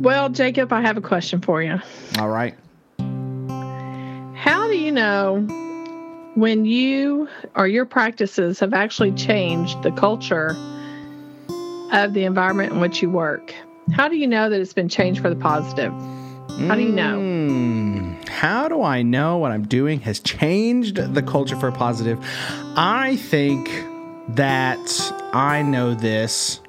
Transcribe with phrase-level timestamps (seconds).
[0.00, 1.78] Well, Jacob, I have a question for you.
[2.18, 2.54] All right.
[4.34, 5.40] How do you know
[6.36, 10.56] when you or your practices have actually changed the culture
[11.92, 13.54] of the environment in which you work?
[13.92, 15.92] How do you know that it's been changed for the positive?
[15.92, 17.18] How do you know?
[17.18, 22.18] Mm, how do I know what I'm doing has changed the culture for positive?
[22.74, 23.68] I think
[24.28, 26.60] that I know this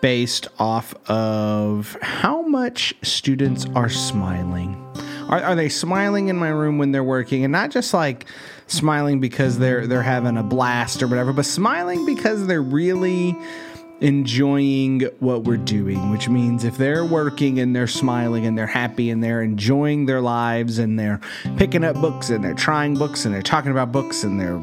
[0.00, 4.82] based off of how much students are smiling.
[5.28, 8.26] Are, are they smiling in my room when they're working and not just like
[8.68, 13.36] smiling because they're they're having a blast or whatever, but smiling because they're really
[14.00, 19.10] enjoying what we're doing, which means if they're working and they're smiling and they're happy
[19.10, 21.20] and they're enjoying their lives and they're
[21.56, 24.62] picking up books and they're trying books and they're talking about books and they're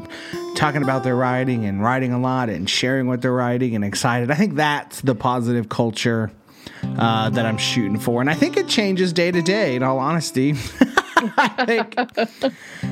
[0.54, 4.30] talking about their writing and writing a lot and sharing what they're writing and excited.
[4.30, 6.30] I think that's the positive culture
[6.96, 9.74] uh, that I'm shooting for, and I think it changes day to day.
[9.74, 10.50] In all honesty,
[11.36, 11.94] I think,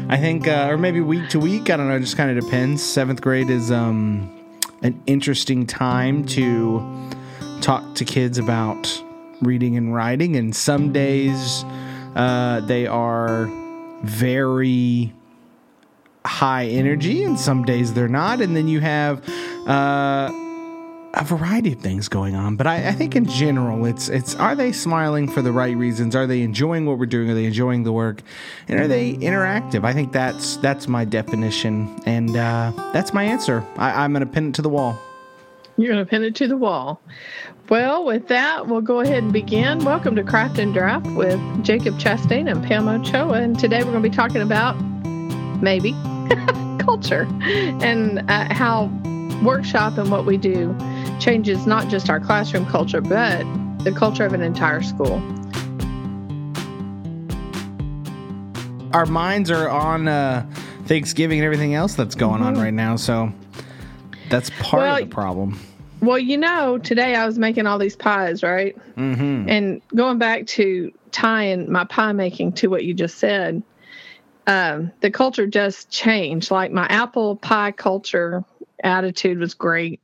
[0.08, 1.70] I think, uh, or maybe week to week.
[1.70, 1.96] I don't know.
[1.96, 2.82] It just kind of depends.
[2.82, 4.41] Seventh grade is um,
[4.82, 7.10] an interesting time to
[7.60, 9.02] talk to kids about
[9.40, 11.64] reading and writing, and some days
[12.14, 13.46] uh, they are
[14.02, 15.12] very
[16.24, 18.40] high energy, and some days they're not.
[18.40, 19.28] And then you have
[19.66, 20.30] uh,
[21.14, 22.56] a variety of things going on.
[22.56, 26.16] But I, I, think in general, it's it's are they smiling for the right reasons?
[26.16, 27.30] Are they enjoying what we're doing?
[27.30, 28.22] Are they enjoying the work?
[28.68, 29.84] And are they interactive?
[29.84, 33.64] I think that's that's my definition, and uh, that's my answer.
[33.76, 34.98] I, I'm going to pin it to the wall.
[35.76, 37.00] You're going to pin it to the wall.
[37.68, 39.84] Well, with that, we'll go ahead and begin.
[39.84, 43.40] Welcome to Craft and Draft with Jacob Chastain and Pam Ochoa.
[43.40, 44.74] And today we're going to be talking about
[45.62, 45.92] maybe
[46.78, 48.90] culture and uh, how
[49.42, 50.76] workshop and what we do
[51.20, 53.44] changes not just our classroom culture, but
[53.84, 55.22] the culture of an entire school.
[58.92, 60.46] Our minds are on uh,
[60.86, 62.56] Thanksgiving and everything else that's going mm-hmm.
[62.56, 63.32] on right now, so
[64.28, 65.58] that's part well, of the problem.
[66.00, 68.76] Well, you know, today I was making all these pies, right?
[68.96, 69.48] Mm-hmm.
[69.48, 73.62] And going back to tying my pie making to what you just said,
[74.46, 76.50] um, the culture just changed.
[76.50, 78.44] Like my apple pie culture
[78.82, 80.00] attitude was great.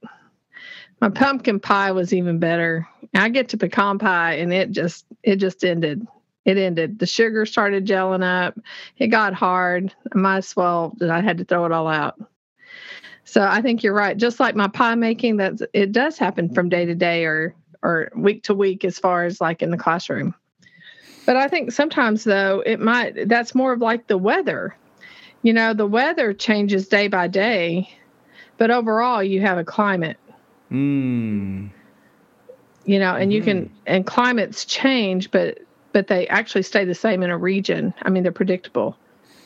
[1.00, 2.88] My pumpkin pie was even better.
[3.14, 6.06] I get to pecan pie and it just it just ended.
[6.44, 6.98] It ended.
[6.98, 8.58] The sugar started gelling up.
[8.96, 9.94] It got hard.
[10.12, 12.18] I might as well I had to throw it all out.
[13.24, 14.16] So I think you're right.
[14.16, 18.10] Just like my pie making, that it does happen from day to day or or
[18.16, 20.34] week to week as far as like in the classroom.
[21.26, 24.74] But I think sometimes though it might that's more of like the weather.
[25.42, 27.90] You know, the weather changes day by day,
[28.56, 30.16] but overall you have a climate.
[30.70, 31.70] Mm.
[32.84, 33.34] You know, and mm.
[33.34, 33.74] you can mm-hmm.
[33.86, 35.58] and climates change, but
[35.92, 37.94] but they actually stay the same in a region.
[38.02, 38.96] I mean, they're predictable.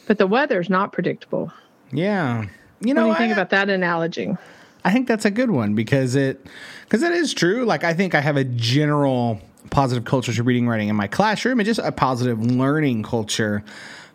[0.07, 1.53] But the weather's not predictable.
[1.93, 2.47] Yeah.
[2.81, 4.37] You know, what do you think I, about that analogy?
[4.85, 6.45] I think that's a good one because it
[6.85, 7.65] because it is true.
[7.65, 9.41] Like I think I have a general
[9.71, 13.63] positive culture to reading writing in my classroom and just a positive learning culture.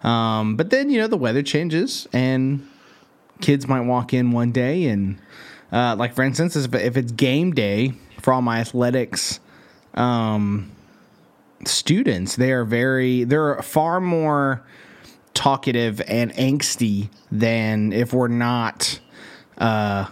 [0.03, 2.67] Um, but then you know the weather changes and
[3.39, 5.19] kids might walk in one day and
[5.71, 9.39] uh, like for instance if, it's game day for all my athletics
[9.93, 10.71] um,
[11.65, 14.63] students they are very they're far more
[15.33, 18.99] talkative and angsty than if we're not
[19.59, 20.05] uh,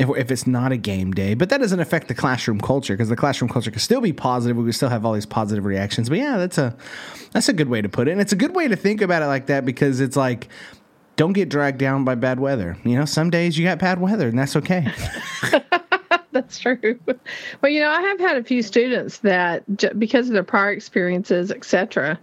[0.00, 1.34] if, if it's not a game day.
[1.34, 4.56] But that doesn't affect the classroom culture because the classroom culture can still be positive.
[4.56, 6.08] We can still have all these positive reactions.
[6.08, 6.74] But yeah, that's a
[7.32, 9.22] that's a good way to put it, and it's a good way to think about
[9.22, 10.48] it like that because it's like
[11.20, 12.78] don't get dragged down by bad weather.
[12.82, 14.90] You know, some days you got bad weather, and that's okay.
[16.32, 16.98] that's true.
[17.60, 19.62] Well, you know, I have had a few students that
[19.98, 22.18] because of their prior experiences, etc.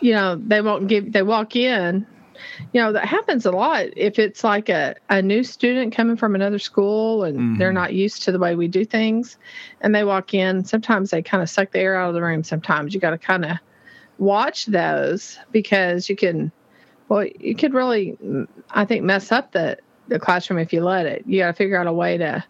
[0.00, 1.12] You know, they won't give.
[1.12, 2.06] They walk in
[2.72, 6.36] you know that happens a lot if it's like a, a new student coming from
[6.36, 7.58] another school and mm-hmm.
[7.58, 9.36] they're not used to the way we do things
[9.80, 12.44] and they walk in sometimes they kind of suck the air out of the room
[12.44, 13.58] sometimes you got to kind of
[14.18, 16.52] watch those because you can
[17.08, 18.16] well you could really
[18.70, 19.76] i think mess up the
[20.08, 22.42] the classroom if you let it you got to figure out a way to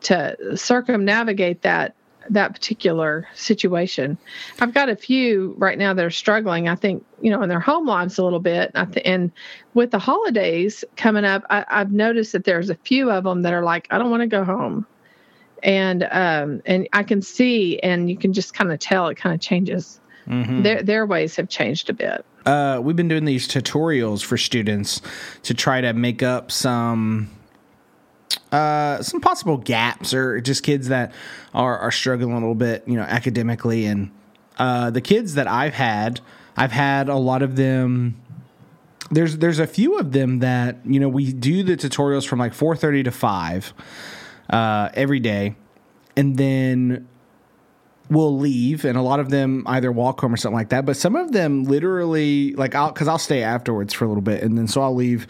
[0.00, 1.94] to circumnavigate that
[2.30, 4.18] that particular situation.
[4.60, 6.68] I've got a few right now that are struggling.
[6.68, 8.70] I think you know in their home lives a little bit.
[9.04, 9.32] And
[9.74, 13.52] with the holidays coming up, I, have noticed that there's a few of them that
[13.52, 14.86] are like, I don't want to go home,
[15.62, 19.34] and um, and I can see, and you can just kind of tell it kind
[19.34, 20.00] of changes.
[20.28, 20.62] Mm-hmm.
[20.62, 22.24] Their their ways have changed a bit.
[22.44, 25.00] Uh, we've been doing these tutorials for students
[25.42, 27.30] to try to make up some
[28.52, 31.12] uh, some possible gaps or just kids that
[31.54, 33.86] are, are struggling a little bit, you know, academically.
[33.86, 34.10] And
[34.58, 36.20] uh, the kids that I've had,
[36.56, 38.20] I've had a lot of them.
[39.10, 42.52] There's there's a few of them that you know we do the tutorials from like
[42.52, 43.74] 4:30 to 5
[44.50, 45.54] uh, every day,
[46.16, 47.08] and then
[48.10, 50.96] will leave and a lot of them either walk home or something like that but
[50.96, 54.56] some of them literally like i'll because i'll stay afterwards for a little bit and
[54.56, 55.26] then so i'll leave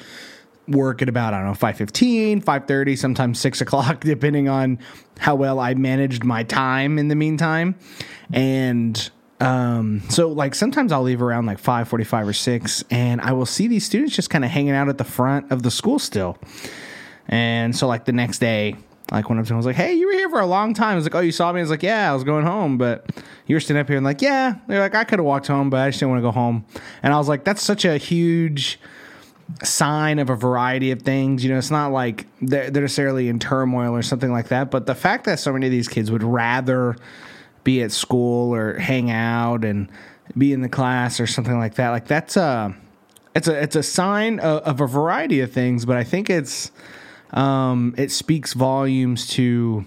[0.69, 4.79] work at about i don't know 5.15 5.30 sometimes 6 o'clock depending on
[5.19, 7.75] how well i managed my time in the meantime
[8.33, 9.11] and
[9.41, 13.69] um, so like sometimes I'll leave around like 5:45 or 6 and I will see
[13.69, 16.37] these students just kind of hanging out at the front of the school still.
[17.29, 18.77] And so like the next day
[19.11, 20.95] like one of them was like, "Hey, you were here for a long time." I
[20.97, 23.07] was like, "Oh, you saw me?" I was like, "Yeah, I was going home, but
[23.47, 25.71] you were standing up here." And like, "Yeah," they're like, "I could have walked home,
[25.71, 26.65] but I just didn't want to go home."
[27.03, 28.79] And I was like, "That's such a huge
[29.63, 31.43] sign of a variety of things.
[31.43, 34.87] You know, it's not like they're, they're necessarily in turmoil or something like that, but
[34.87, 36.97] the fact that so many of these kids would rather
[37.65, 39.91] be at school or hang out and
[40.37, 42.75] be in the class or something like that, like that's a
[43.35, 45.85] it's a it's a sign of, of a variety of things.
[45.85, 46.71] But I think it's
[47.33, 49.85] um, it speaks volumes to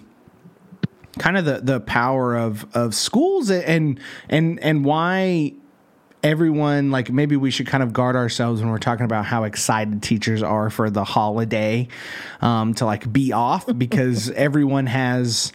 [1.20, 4.00] kind of the, the power of, of schools and
[4.30, 5.54] and and why
[6.24, 10.02] everyone like maybe we should kind of guard ourselves when we're talking about how excited
[10.04, 11.88] teachers are for the holiday
[12.42, 15.52] um, to like be off because everyone has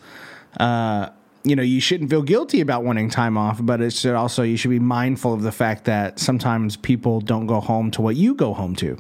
[0.59, 1.09] uh,
[1.45, 4.71] you know you shouldn't feel guilty about wanting time off but it's also you should
[4.71, 8.53] be mindful of the fact that sometimes people don't go home to what you go
[8.53, 8.99] home to.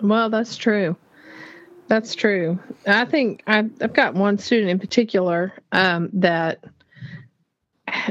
[0.00, 0.96] Well that's true
[1.88, 2.58] that's true.
[2.86, 6.64] I think I've, I've got one student in particular um, that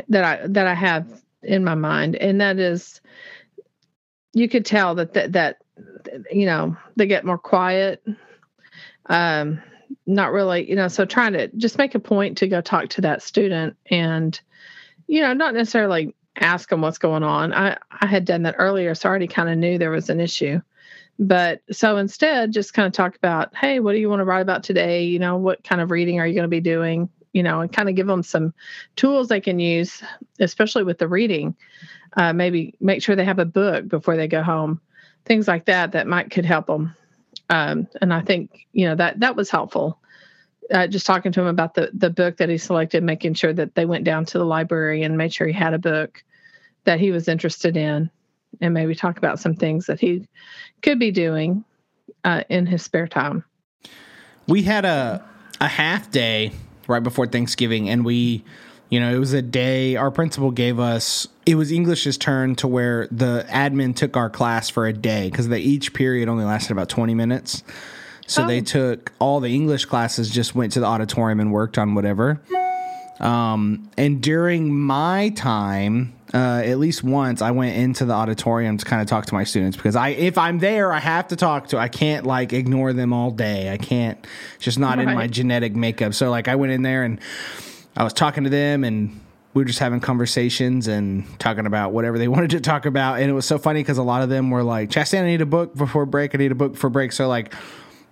[0.09, 1.07] that I that I have
[1.43, 3.01] in my mind, and that is,
[4.33, 5.57] you could tell that that that
[6.31, 8.05] you know they get more quiet,
[9.07, 9.61] um,
[10.05, 10.87] not really, you know.
[10.87, 14.39] So trying to just make a point to go talk to that student, and
[15.07, 17.53] you know, not necessarily ask them what's going on.
[17.53, 20.21] I I had done that earlier, so I already kind of knew there was an
[20.21, 20.61] issue
[21.17, 24.41] but so instead, just kind of talk about, hey, what do you want to write
[24.41, 25.03] about today?
[25.03, 27.09] You know, what kind of reading are you going to be doing?
[27.31, 28.53] You know, and kind of give them some
[28.95, 30.01] tools they can use,
[30.39, 31.55] especially with the reading.
[32.17, 34.79] Uh, maybe make sure they have a book before they go home,
[35.25, 36.95] things like that that might could help them.
[37.49, 39.99] Um, and I think you know that that was helpful.
[40.71, 43.75] Uh, just talking to him about the the book that he selected, making sure that
[43.75, 46.23] they went down to the library and made sure he had a book
[46.85, 48.09] that he was interested in
[48.61, 50.27] and maybe talk about some things that he
[50.81, 51.63] could be doing
[52.23, 53.43] uh, in his spare time.
[54.47, 55.23] We had a
[55.61, 56.51] a half day
[56.87, 58.43] right before Thanksgiving, and we,
[58.89, 59.95] you know, it was a day.
[59.95, 61.27] Our principal gave us.
[61.45, 65.47] It was English's turn to where the admin took our class for a day because
[65.51, 67.63] each period only lasted about twenty minutes.
[68.27, 68.47] So oh.
[68.47, 72.41] they took all the English classes, just went to the auditorium and worked on whatever.
[73.19, 78.85] Um, and during my time, uh, at least once, I went into the auditorium to
[78.85, 81.67] kind of talk to my students because I, if I'm there, I have to talk
[81.67, 81.77] to.
[81.77, 83.71] I can't like ignore them all day.
[83.71, 84.17] I can't.
[84.55, 85.07] It's just not right.
[85.07, 86.13] in my genetic makeup.
[86.13, 87.19] So like, I went in there and
[87.95, 89.19] I was talking to them and
[89.53, 93.19] we were just having conversations and talking about whatever they wanted to talk about.
[93.19, 95.41] And it was so funny because a lot of them were like, Chastain, I need
[95.41, 96.33] a book before break.
[96.33, 97.11] I need a book for break.
[97.11, 97.53] So like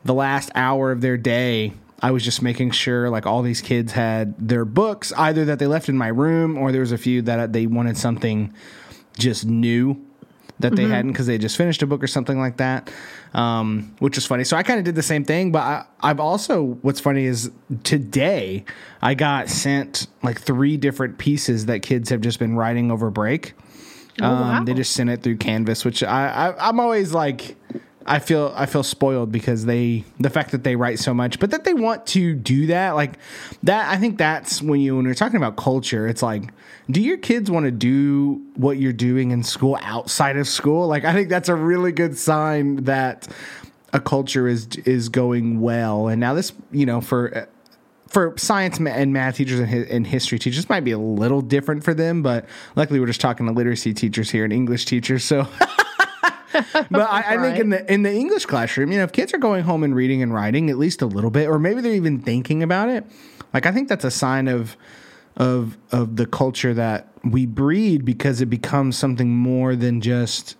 [0.06, 3.94] the last hour of their day, I was just making sure like all these kids
[3.94, 7.21] had their books either that they left in my room or there was a few
[7.21, 8.53] that they wanted something
[9.18, 10.06] just new
[10.59, 10.92] that they mm-hmm.
[10.92, 12.92] hadn't because they just finished a book or something like that,
[13.33, 14.44] um, which was funny.
[14.44, 17.49] So I kind of did the same thing, but I, I've also what's funny is
[17.83, 18.66] today
[19.01, 23.54] I got sent like three different pieces that kids have just been writing over break.
[24.21, 24.63] Oh, um, wow.
[24.66, 27.56] They just sent it through Canvas, which I, I I'm always like
[28.06, 31.52] I feel I feel spoiled because they the fact that they write so much, but
[31.52, 33.14] that they want to do that like
[33.64, 33.90] that.
[33.90, 36.52] I think that's when you when you're talking about culture, it's like,
[36.90, 40.88] do your kids want to do what you're doing in school outside of school?
[40.88, 43.28] Like I think that's a really good sign that
[43.94, 46.07] a culture is is going well.
[46.07, 47.48] And now this, you know, for
[48.14, 52.22] for science and math teachers and, history teachers might be a little different for them,
[52.22, 52.45] but
[52.76, 55.48] luckily we're just talking to literacy teachers here and English teachers, so.
[56.92, 59.38] but I, I think in the in the English classroom, you know, if kids are
[59.38, 62.22] going home and reading and writing at least a little bit, or maybe they're even
[62.22, 63.06] thinking about it,
[63.54, 64.78] like I think that's a sign of
[65.36, 70.56] of of the culture that we breed because it becomes something more than just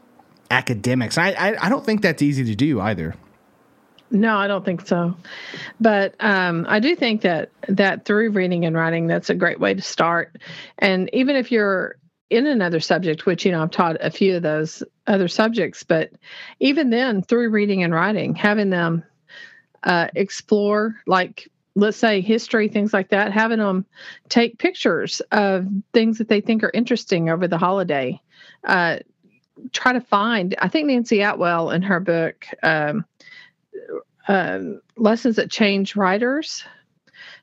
[0.50, 1.18] academics.
[1.18, 3.16] I I, I don't think that's easy to do either.
[4.14, 5.16] No, I don't think so.
[5.82, 9.74] But um, I do think that that through reading and writing, that's a great way
[9.74, 10.38] to start.
[10.78, 11.96] And even if you're
[12.30, 16.12] in another subject, which, you know, I've taught a few of those other subjects, but
[16.60, 19.04] even then, through reading and writing, having them
[19.84, 23.86] uh, explore, like let's say history, things like that, having them
[24.30, 28.20] take pictures of things that they think are interesting over the holiday.
[28.64, 28.98] Uh,
[29.72, 33.06] try to find, I think Nancy Atwell in her book, um,
[34.28, 36.64] um, Lessons That Change Writers,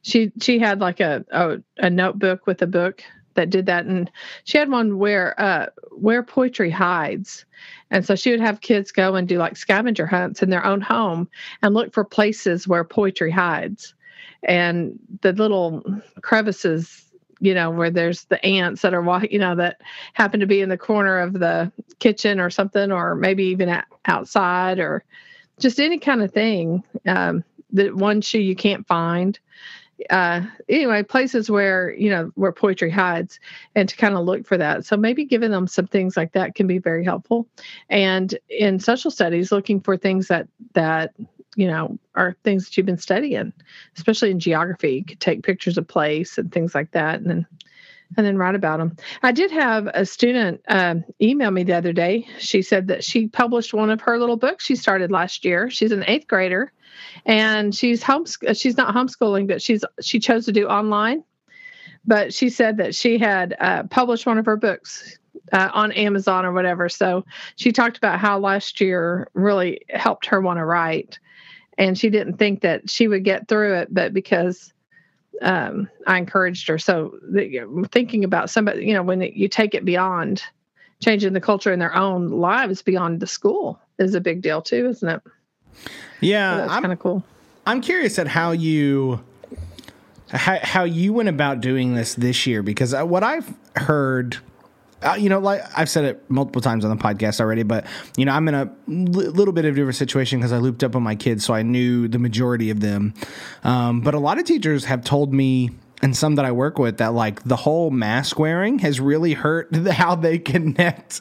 [0.03, 3.03] she she had like a, a, a notebook with a book
[3.41, 3.87] that did that.
[3.87, 4.11] And
[4.45, 7.47] she had one where uh where poetry hides.
[7.91, 10.81] And so she would have kids go and do like scavenger hunts in their own
[10.81, 11.29] home
[11.63, 13.95] and look for places where poetry hides.
[14.45, 15.83] And the little
[16.23, 17.07] crevices
[17.43, 19.81] you know where there's the ants that are walking, you know that
[20.13, 24.79] happen to be in the corner of the kitchen or something or maybe even outside
[24.79, 25.03] or
[25.59, 27.43] just any kind of thing um,
[27.73, 29.39] that one shoe you can't find
[30.09, 33.39] uh, anyway, places where you know where poetry hides,
[33.75, 34.87] and to kind of look for that.
[34.87, 37.47] So maybe giving them some things like that can be very helpful.
[37.89, 41.13] And in social studies, looking for things that that
[41.57, 43.53] you know are things that you've been studying,
[43.97, 44.95] especially in geography.
[44.95, 47.47] You could take pictures of place and things like that, and then
[48.17, 48.97] and then write about them.
[49.23, 52.27] I did have a student um, email me the other day.
[52.39, 55.71] She said that she published one of her little books she started last year.
[55.71, 56.73] She's an eighth grader,
[57.25, 61.25] and she's homes she's not homeschooling, but she's she chose to do online.
[62.07, 65.19] But she said that she had uh, published one of her books
[65.53, 66.89] uh, on Amazon or whatever.
[66.89, 67.27] So
[67.57, 71.19] she talked about how last year really helped her want to write,
[71.79, 74.73] and she didn't think that she would get through it, but because
[75.41, 76.79] um, I encouraged her.
[76.79, 80.43] So the, thinking about somebody, you know, when it, you take it beyond
[81.03, 84.89] changing the culture in their own lives beyond the school is a big deal too,
[84.89, 85.23] isn't it?
[86.21, 87.25] Yeah, so that's kind of cool.
[87.67, 89.23] I'm curious at how you
[90.31, 94.39] how, how you went about doing this this year because uh, what I've heard
[95.03, 98.25] uh, you know, like I've said it multiple times on the podcast already, but you
[98.25, 100.95] know, I'm in a l- little bit of a different situation because I looped up
[100.95, 103.15] on my kids, so I knew the majority of them.
[103.65, 105.71] Um, but a lot of teachers have told me,
[106.03, 109.75] and some that I work with, that like the whole mask wearing has really hurt
[109.89, 111.21] how they connect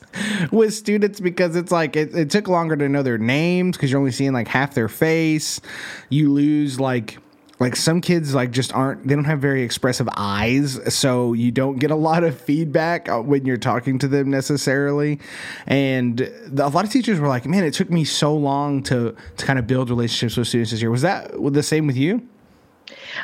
[0.52, 4.00] with students because it's like it, it took longer to know their names because you're
[4.00, 5.62] only seeing like half their face.
[6.10, 7.18] You lose like
[7.60, 11.78] like some kids like just aren't they don't have very expressive eyes so you don't
[11.78, 15.20] get a lot of feedback uh, when you're talking to them necessarily.
[15.68, 19.16] And the, a lot of teachers were like man it took me so long to
[19.38, 20.89] to kind of build relationships with students this year.
[20.89, 22.25] Was that the same with you?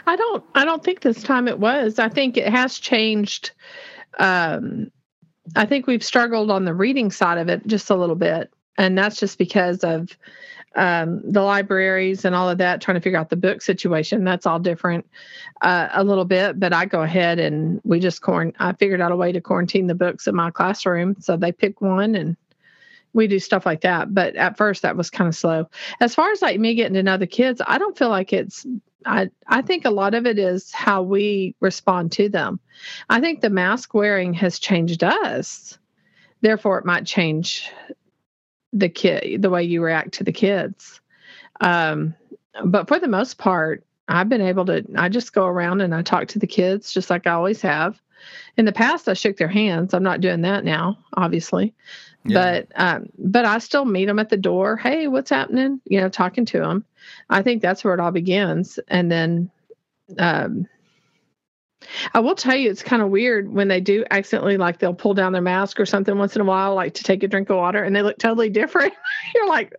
[0.05, 1.97] I don't i don't think this time it was.
[1.97, 3.51] I think it has changed
[4.19, 4.91] um
[5.55, 8.51] i think we've struggled on the reading side of it just a little bit.
[8.77, 10.17] And that's just because of
[10.75, 14.23] um, the libraries and all of that, trying to figure out the book situation.
[14.23, 15.07] That's all different
[15.61, 18.55] uh, a little bit, but I go ahead and we just quarant.
[18.59, 21.81] I figured out a way to quarantine the books in my classroom, so they pick
[21.81, 22.35] one and
[23.13, 24.13] we do stuff like that.
[24.13, 25.69] But at first, that was kind of slow.
[26.01, 28.65] As far as like me getting to know the kids, I don't feel like it's.
[29.07, 32.59] I I think a lot of it is how we respond to them.
[33.09, 35.77] I think the mask wearing has changed us.
[36.41, 37.71] Therefore, it might change
[38.75, 40.99] the kid the way you react to the kids.
[41.61, 42.13] Um,
[42.63, 46.01] but for the most part i've been able to i just go around and i
[46.01, 47.99] talk to the kids just like i always have.
[48.57, 49.93] In the past i shook their hands.
[49.93, 51.73] I'm not doing that now obviously.
[52.23, 52.65] Yeah.
[52.67, 54.77] but um, but i still meet them at the door.
[54.77, 55.81] Hey what's happening?
[55.85, 56.85] You know talking to them
[57.29, 58.79] i think that's where it all begins.
[58.87, 59.49] And then
[60.19, 60.67] um,
[62.13, 65.13] I will tell you, it's kind of weird when they do accidentally, like they'll pull
[65.13, 67.57] down their mask or something once in a while, like to take a drink of
[67.57, 68.93] water, and they look totally different.
[69.35, 69.73] You're like,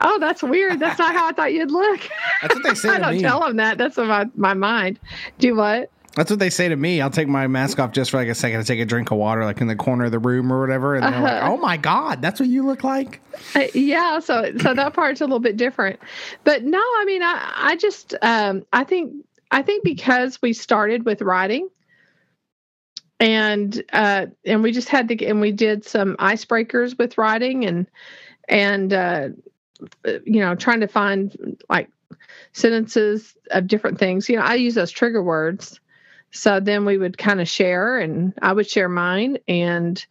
[0.00, 0.80] oh, that's weird.
[0.80, 2.00] That's not how I thought you'd look.
[2.42, 3.20] That's what they say I don't me.
[3.20, 3.78] tell them that.
[3.78, 4.98] That's in my, my mind.
[5.38, 5.90] Do what?
[6.16, 7.00] That's what they say to me.
[7.00, 9.18] I'll take my mask off just for like a second to take a drink of
[9.18, 11.22] water, like in the corner of the room or whatever, and they're uh-huh.
[11.22, 13.20] like, "Oh my god, that's what you look like."
[13.54, 16.00] Uh, yeah, so so that part's a little bit different,
[16.42, 19.14] but no, I mean, I I just um, I think
[19.50, 21.68] I think because we started with writing
[23.18, 27.86] and uh, and we just had to and we did some icebreakers with writing and
[28.48, 29.28] and uh,
[30.24, 31.90] you know trying to find like
[32.52, 34.28] sentences of different things.
[34.28, 35.80] You know i use those trigger words.
[36.32, 40.04] So then we would kind of share and i would share mine and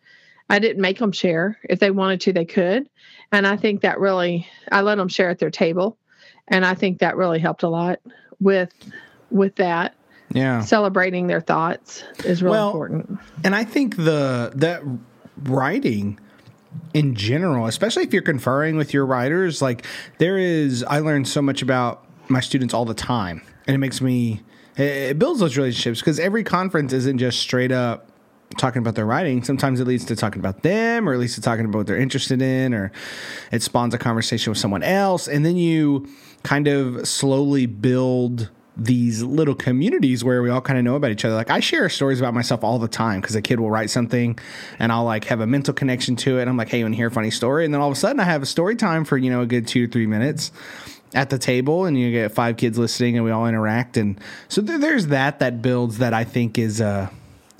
[0.49, 1.57] i didn't make them share.
[1.63, 2.89] If they wanted to they could.
[3.31, 5.97] And i think that really i let them share at their table
[6.47, 7.99] and i think that really helped a lot
[8.39, 8.73] with
[9.31, 9.95] with that.
[10.31, 10.61] Yeah.
[10.61, 13.19] Celebrating their thoughts is really well, important.
[13.43, 14.83] And I think the that
[15.43, 16.19] writing
[16.93, 19.85] in general, especially if you're conferring with your writers, like
[20.19, 23.41] there is I learn so much about my students all the time.
[23.65, 24.41] And it makes me
[24.77, 28.09] it builds those relationships because every conference isn't just straight up
[28.57, 29.43] talking about their writing.
[29.43, 31.99] Sometimes it leads to talking about them, or at least to talking about what they're
[31.99, 32.91] interested in, or
[33.51, 35.27] it spawns a conversation with someone else.
[35.27, 36.07] And then you
[36.43, 41.25] kind of slowly build these little communities where we all kind of know about each
[41.25, 41.35] other.
[41.35, 44.39] Like I share stories about myself all the time because a kid will write something
[44.79, 46.47] and I'll like have a mental connection to it.
[46.47, 47.65] I'm like, hey, you want to hear a funny story?
[47.65, 49.45] And then all of a sudden I have a story time for, you know, a
[49.45, 50.51] good two to three minutes
[51.13, 53.97] at the table and you get five kids listening and we all interact.
[53.97, 57.09] And so there's that that builds that I think is, uh,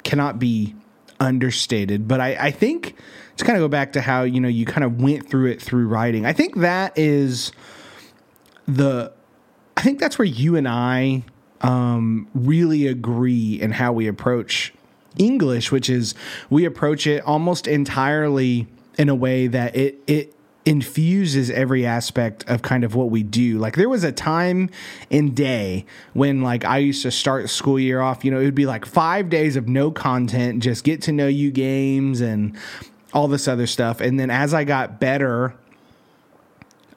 [0.04, 0.76] cannot be
[1.20, 2.08] understated.
[2.08, 2.96] But I, I think
[3.38, 5.62] to kind of go back to how, you know, you kind of went through it
[5.62, 7.52] through writing, I think that is
[8.68, 9.12] the
[9.80, 11.24] I think that's where you and I
[11.62, 14.74] um, really agree in how we approach
[15.16, 16.16] English, which is
[16.50, 18.68] we approach it almost entirely
[18.98, 23.58] in a way that it it infuses every aspect of kind of what we do.
[23.58, 24.70] Like there was a time
[25.10, 28.56] in day when like I used to start school year off, you know, it would
[28.56, 32.54] be like 5 days of no content, just get to know you games and
[33.14, 34.02] all this other stuff.
[34.02, 35.56] And then as I got better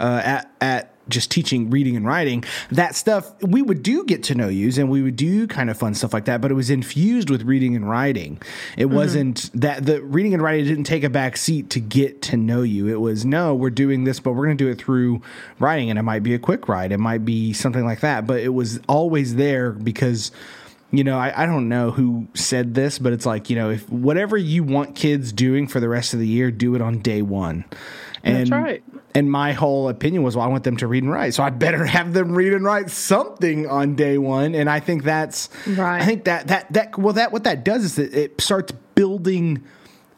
[0.01, 4.35] uh, at at just teaching reading and writing, that stuff we would do get to
[4.35, 6.71] know yous and we would do kind of fun stuff like that, but it was
[6.71, 8.41] infused with reading and writing.
[8.77, 8.97] It mm-hmm.
[8.97, 12.63] wasn't that the reading and writing didn't take a back seat to get to know
[12.63, 12.89] you.
[12.89, 15.23] It was no, we're doing this, but we're going to do it through
[15.59, 18.41] writing and it might be a quick write, it might be something like that, but
[18.41, 20.31] it was always there because
[20.93, 23.89] you know, I, I don't know who said this, but it's like, you know, if
[23.91, 27.23] whatever you want kids doing for the rest of the year, do it on day
[27.23, 27.65] one.
[28.23, 28.85] And, That's right.
[29.15, 31.51] And my whole opinion was, well, I want them to read and write, so I
[31.51, 34.55] better have them read and write something on day one.
[34.55, 36.01] And I think that's right.
[36.01, 39.65] I think that that that well, that what that does is that it starts building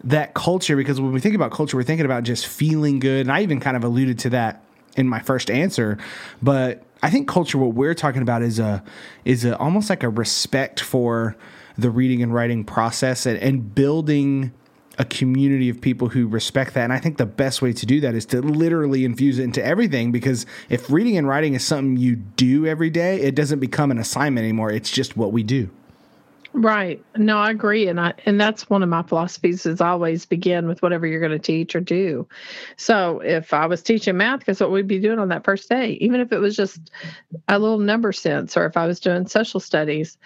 [0.04, 3.22] that culture because when we think about culture, we're thinking about just feeling good.
[3.22, 4.62] And I even kind of alluded to that
[4.96, 5.98] in my first answer,
[6.40, 8.82] but I think culture, what we're talking about, is a
[9.24, 11.36] is a, almost like a respect for
[11.76, 14.52] the reading and writing process and, and building
[14.98, 16.84] a community of people who respect that.
[16.84, 19.64] And I think the best way to do that is to literally infuse it into
[19.64, 23.90] everything because if reading and writing is something you do every day, it doesn't become
[23.90, 24.70] an assignment anymore.
[24.70, 25.70] It's just what we do.
[26.56, 27.04] Right.
[27.16, 27.88] No, I agree.
[27.88, 31.32] And I and that's one of my philosophies is always begin with whatever you're going
[31.32, 32.28] to teach or do.
[32.76, 35.98] So if I was teaching math, guess what we'd be doing on that first day?
[36.00, 36.92] Even if it was just
[37.48, 40.16] a little number sense, or if I was doing social studies,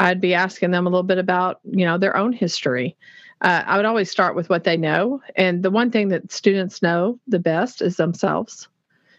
[0.00, 2.96] I'd be asking them a little bit about, you know, their own history
[3.40, 5.20] uh, I would always start with what they know.
[5.36, 8.68] And the one thing that students know the best is themselves.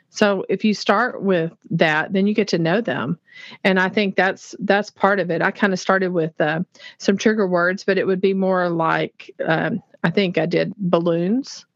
[0.09, 3.19] So if you start with that, then you get to know them,
[3.63, 5.41] and I think that's that's part of it.
[5.41, 6.61] I kind of started with uh,
[6.97, 11.66] some trigger words, but it would be more like um, I think I did balloons,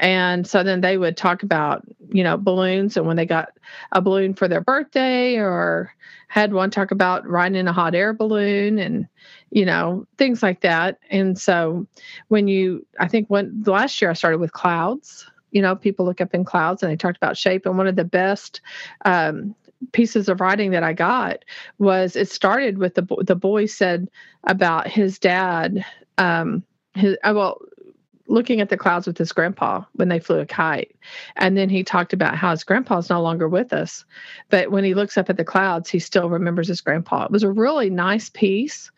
[0.00, 3.50] and so then they would talk about you know balloons, and when they got
[3.92, 5.92] a balloon for their birthday, or
[6.28, 9.08] had one talk about riding in a hot air balloon, and
[9.50, 10.98] you know, things like that.
[11.10, 11.86] And so
[12.28, 16.20] when you, I think when last year I started with clouds, you know, people look
[16.20, 17.64] up in clouds and they talked about shape.
[17.64, 18.60] And one of the best
[19.04, 19.54] um,
[19.92, 21.44] pieces of writing that I got
[21.78, 24.08] was it started with the the boy said
[24.44, 25.84] about his dad.
[26.18, 27.60] Um, his uh, well,
[28.28, 30.96] looking at the clouds with his grandpa when they flew a kite.
[31.36, 34.04] And then he talked about how his grandpa's no longer with us.
[34.50, 37.24] But when he looks up at the clouds, he still remembers his grandpa.
[37.24, 38.90] It was a really nice piece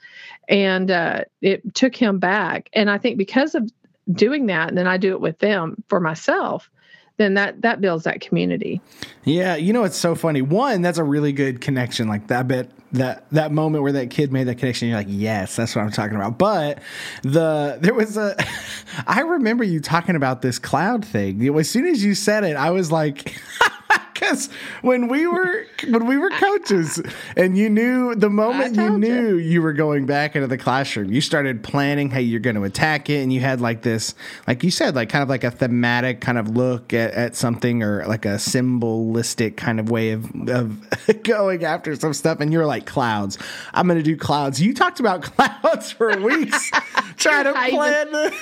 [0.49, 2.71] and uh, it took him back.
[2.73, 3.71] And I think because of
[4.11, 6.71] doing that, and then I do it with them for myself,
[7.19, 8.81] then that that builds that community.
[9.25, 10.41] Yeah, you know it's so funny.
[10.41, 12.09] One, that's a really good connection.
[12.09, 15.57] Like that bit that that moment where that kid made that connection, you're like, yes,
[15.57, 16.39] that's what I'm talking about.
[16.39, 16.79] But
[17.23, 18.37] the there was a
[19.07, 21.47] I remember you talking about this cloud thing.
[21.59, 23.37] As soon as you said it, I was like
[24.19, 24.49] because
[24.83, 27.01] when we were when we were coaches
[27.37, 29.37] and you knew the moment you knew you.
[29.37, 33.09] you were going back into the classroom you started planning how you're going to attack
[33.11, 34.15] it and you had like this
[34.47, 37.83] like you said like kind of like a thematic kind of look at, at something
[37.83, 40.81] or like a symbolistic kind of way of, of
[41.23, 43.39] going after some stuff and you're like clouds.
[43.75, 44.61] I'm going to do clouds.
[44.61, 45.23] You talked about
[45.63, 46.71] clouds for weeks
[47.17, 48.09] trying to plan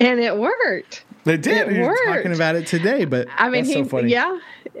[0.00, 1.68] and it worked they did.
[1.68, 2.00] It worked.
[2.06, 4.38] talking about it today, but I mean, he, so yeah,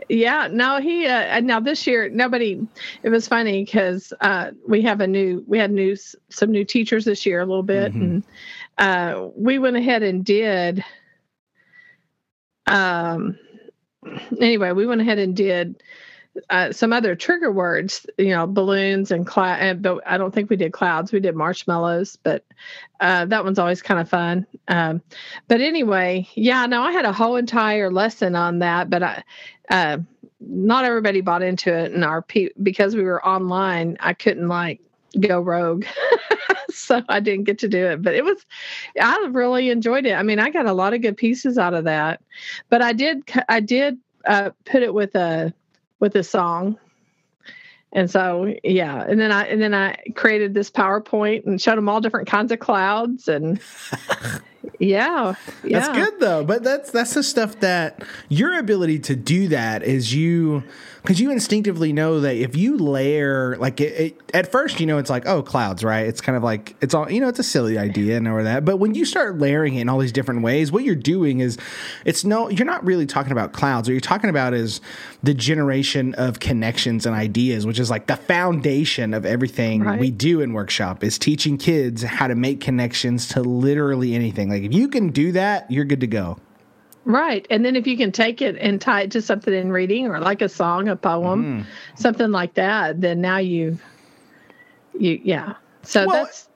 [0.08, 0.48] yeah.
[0.50, 2.66] No, he uh, now this year nobody.
[3.02, 5.96] It was funny because uh, we have a new we had new
[6.28, 8.02] some new teachers this year a little bit, mm-hmm.
[8.02, 8.24] and
[8.78, 10.84] uh, we went ahead and did.
[12.66, 13.38] Um.
[14.40, 15.80] Anyway, we went ahead and did
[16.50, 19.82] uh, some other trigger words, you know, balloons and cloud.
[19.82, 21.12] But I don't think we did clouds.
[21.12, 22.44] We did marshmallows, but
[23.00, 24.46] uh, that one's always kind of fun.
[24.68, 25.02] Um,
[25.48, 29.22] but anyway, yeah, no, I had a whole entire lesson on that, but I,
[29.68, 29.98] uh,
[30.40, 34.80] not everybody bought into it, and our pe- because we were online, I couldn't like
[35.20, 35.84] go rogue.
[36.70, 38.44] so I didn't get to do it, but it was,
[39.00, 40.14] I really enjoyed it.
[40.14, 42.22] I mean, I got a lot of good pieces out of that,
[42.70, 45.52] but I did, I did uh, put it with a,
[46.02, 46.76] with a song.
[47.92, 51.88] And so, yeah, and then I and then I created this PowerPoint and showed them
[51.88, 53.60] all different kinds of clouds and
[54.78, 55.80] yeah, yeah.
[55.80, 56.44] That's good though.
[56.44, 60.62] But that's that's the stuff that your ability to do that is you
[61.02, 64.98] because you instinctively know that if you layer like it, it, at first you know
[64.98, 67.44] it's like oh clouds right it's kind of like it's all you know it's a
[67.44, 70.42] silly idea and or that but when you start layering it in all these different
[70.42, 71.58] ways what you're doing is
[72.04, 74.80] it's no you're not really talking about clouds what you're talking about is
[75.22, 79.98] the generation of connections and ideas which is like the foundation of everything right.
[79.98, 84.62] we do in workshop is teaching kids how to make connections to literally anything like
[84.62, 86.38] if you can do that you're good to go
[87.04, 87.46] Right.
[87.50, 90.20] And then if you can take it and tie it to something in reading or
[90.20, 92.00] like a song, a poem, mm.
[92.00, 93.78] something like that, then now you
[94.98, 95.54] you yeah.
[95.82, 96.48] So well, that's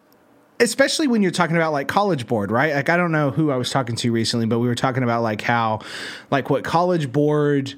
[0.61, 2.75] especially when you're talking about like college board, right?
[2.75, 5.23] Like I don't know who I was talking to recently, but we were talking about
[5.23, 5.81] like how
[6.31, 7.75] like what college board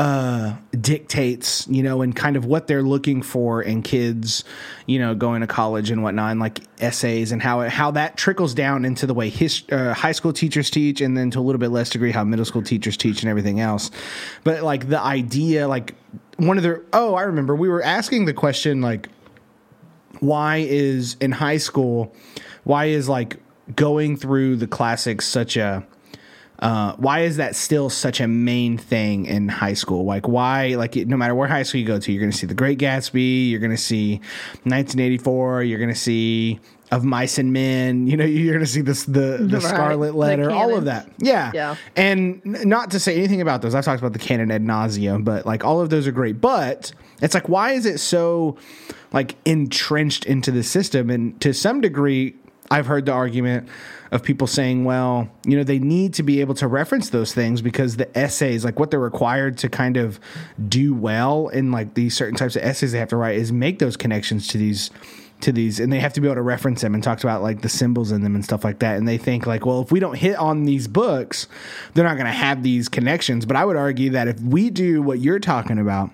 [0.00, 4.44] uh, dictates, you know, and kind of what they're looking for in kids,
[4.86, 8.54] you know, going to college and whatnot, and like essays and how how that trickles
[8.54, 11.58] down into the way his, uh, high school teachers teach, and then to a little
[11.58, 13.90] bit less degree how middle school teachers teach and everything else.
[14.42, 15.94] But like the idea, like
[16.38, 19.10] one of the oh, I remember we were asking the question like,
[20.20, 22.14] why is in high school,
[22.64, 23.36] why is like
[23.76, 25.86] going through the classics such a
[26.60, 30.04] uh, why is that still such a main thing in high school?
[30.04, 32.46] Like, why, like, no matter where high school you go to, you're going to see
[32.46, 34.16] The Great Gatsby, you're going to see
[34.64, 38.82] 1984, you're going to see Of Mice and Men, you know, you're going to see
[38.82, 39.62] this, the, the right.
[39.62, 41.10] Scarlet Letter, the all of that.
[41.18, 41.50] Yeah.
[41.54, 41.76] Yeah.
[41.96, 45.46] And not to say anything about those, I've talked about the canon ad nauseum, but
[45.46, 46.42] like, all of those are great.
[46.42, 46.92] But
[47.22, 48.58] it's like, why is it so,
[49.14, 51.08] like, entrenched into the system?
[51.08, 52.34] And to some degree,
[52.70, 53.68] I've heard the argument
[54.12, 57.62] of people saying, well, you know, they need to be able to reference those things
[57.62, 60.20] because the essays, like what they're required to kind of
[60.68, 63.78] do well in like these certain types of essays they have to write is make
[63.78, 64.90] those connections to these
[65.40, 67.62] to these and they have to be able to reference them and talk about like
[67.62, 68.98] the symbols in them and stuff like that.
[68.98, 71.48] And they think like well if we don't hit on these books
[71.94, 73.46] they're not going to have these connections.
[73.46, 76.10] But i would argue that if we do what you're talking about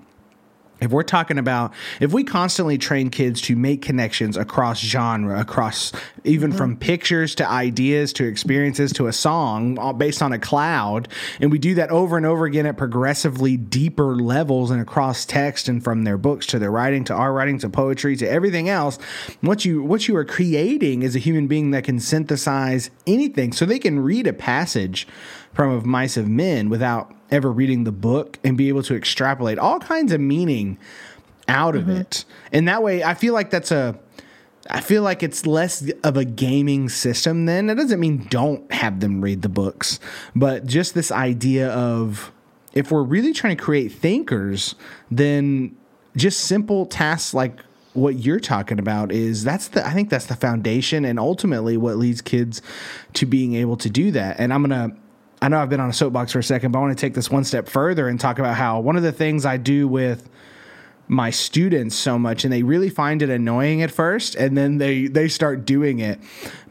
[0.80, 5.92] if we're talking about if we constantly train kids to make connections across genre across
[6.24, 6.58] even mm-hmm.
[6.58, 11.08] from pictures to ideas to experiences to a song based on a cloud
[11.40, 15.68] and we do that over and over again at progressively deeper levels and across text
[15.68, 18.98] and from their books to their writing to our writing to poetry to everything else
[19.40, 23.64] what you what you are creating is a human being that can synthesize anything so
[23.64, 25.06] they can read a passage
[25.56, 29.58] from of mice of men without ever reading the book and be able to extrapolate
[29.58, 30.76] all kinds of meaning
[31.48, 32.02] out of mm-hmm.
[32.02, 32.26] it.
[32.52, 33.98] And that way, I feel like that's a.
[34.68, 37.68] I feel like it's less of a gaming system then.
[37.68, 40.00] That doesn't mean don't have them read the books,
[40.34, 42.32] but just this idea of
[42.74, 44.74] if we're really trying to create thinkers,
[45.08, 45.76] then
[46.16, 47.60] just simple tasks like
[47.92, 51.96] what you're talking about is that's the I think that's the foundation and ultimately what
[51.96, 52.60] leads kids
[53.14, 54.38] to being able to do that.
[54.38, 54.96] And I'm going to
[55.42, 57.14] I know I've been on a soapbox for a second, but I want to take
[57.14, 60.28] this one step further and talk about how one of the things I do with
[61.08, 65.06] my students so much and they really find it annoying at first and then they
[65.06, 66.18] they start doing it.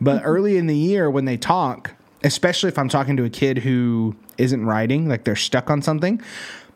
[0.01, 0.27] But mm-hmm.
[0.27, 1.91] early in the year when they talk,
[2.23, 6.21] especially if I'm talking to a kid who isn't writing, like they're stuck on something,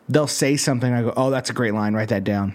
[0.08, 1.94] they'll say something I go, "Oh, that's a great line.
[1.94, 2.54] Write that down."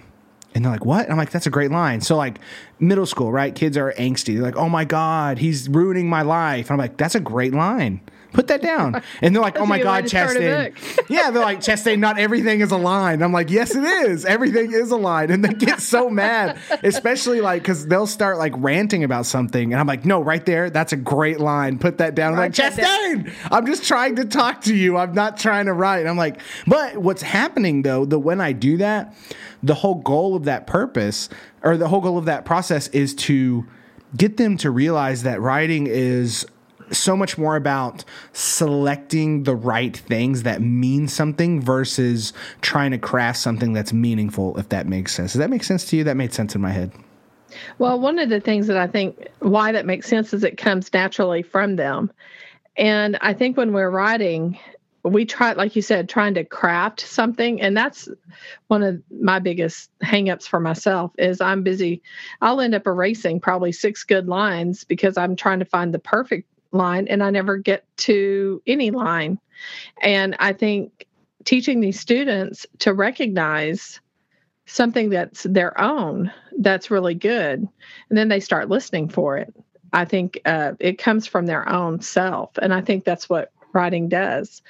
[0.55, 1.03] And they're like, what?
[1.03, 1.99] And I'm like, that's a great line.
[1.99, 2.39] So, like,
[2.79, 3.53] middle school, right?
[3.53, 4.35] Kids are angsty.
[4.35, 6.69] They're like, oh my God, he's ruining my life.
[6.69, 7.99] And I'm like, that's a great line.
[8.35, 9.01] Put that down.
[9.21, 10.75] And they're like, oh my God, Chastain.
[11.09, 13.21] yeah, they're like, Chastain, not everything is a line.
[13.21, 14.25] I'm like, yes, it is.
[14.25, 15.31] Everything is a line.
[15.31, 19.71] And they get so mad, especially like, because they'll start like ranting about something.
[19.71, 21.79] And I'm like, no, right there, that's a great line.
[21.79, 22.33] Put that down.
[22.33, 24.97] I'm like, Chastain, I'm just trying to talk to you.
[24.97, 25.99] I'm not trying to write.
[25.99, 29.15] And I'm like, but what's happening though, the when I do that,
[29.63, 31.29] the whole goal of that purpose
[31.63, 33.65] or the whole goal of that process is to
[34.15, 36.45] get them to realize that writing is
[36.91, 43.39] so much more about selecting the right things that mean something versus trying to craft
[43.39, 45.33] something that's meaningful, if that makes sense.
[45.33, 46.03] Does that make sense to you?
[46.03, 46.91] That made sense in my head.
[47.77, 50.93] Well, one of the things that I think why that makes sense is it comes
[50.93, 52.11] naturally from them.
[52.77, 54.59] And I think when we're writing,
[55.03, 57.61] we try, like you said, trying to craft something.
[57.61, 58.09] And that's
[58.67, 62.01] one of my biggest hangups for myself is I'm busy.
[62.41, 66.49] I'll end up erasing probably six good lines because I'm trying to find the perfect
[66.75, 69.39] line and I never get to any line.
[70.01, 71.07] And I think
[71.43, 73.99] teaching these students to recognize
[74.65, 77.67] something that's their own that's really good
[78.09, 79.53] and then they start listening for it
[79.93, 84.09] i think uh, it comes from their own self and i think that's what writing
[84.09, 84.63] does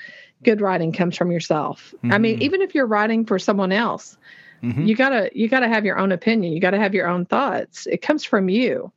[0.43, 2.11] good writing comes from yourself mm-hmm.
[2.11, 2.43] i mean mm-hmm.
[2.43, 4.17] even if you're writing for someone else
[4.65, 4.83] Mm-hmm.
[4.83, 6.53] You gotta you gotta have your own opinion.
[6.53, 7.85] You gotta have your own thoughts.
[7.87, 8.91] It comes from you.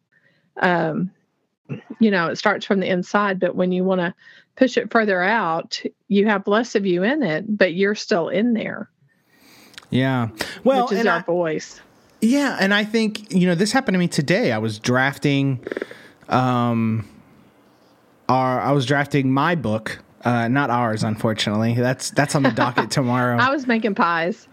[0.60, 1.10] Um,
[1.98, 4.14] you know, it starts from the inside, but when you want to
[4.57, 8.54] push it further out, you have less of you in it, but you're still in
[8.54, 8.90] there.
[9.90, 10.28] Yeah.
[10.64, 11.81] Well, which is our I, voice.
[12.20, 14.52] Yeah, and I think you know this happened to me today.
[14.52, 15.64] I was drafting,
[16.28, 17.09] um,
[18.28, 21.74] our I was drafting my book uh, not ours, unfortunately.
[21.74, 23.38] That's that's on the docket tomorrow.
[23.38, 24.48] I was making pies.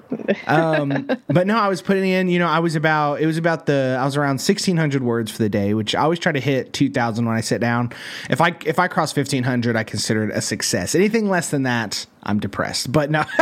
[0.47, 2.27] Um, but no, I was putting in.
[2.27, 5.31] You know, I was about it was about the I was around sixteen hundred words
[5.31, 7.91] for the day, which I always try to hit two thousand when I sit down.
[8.29, 10.95] If I if I cross fifteen hundred, I consider it a success.
[10.95, 12.91] Anything less than that, I'm depressed.
[12.91, 13.23] But no.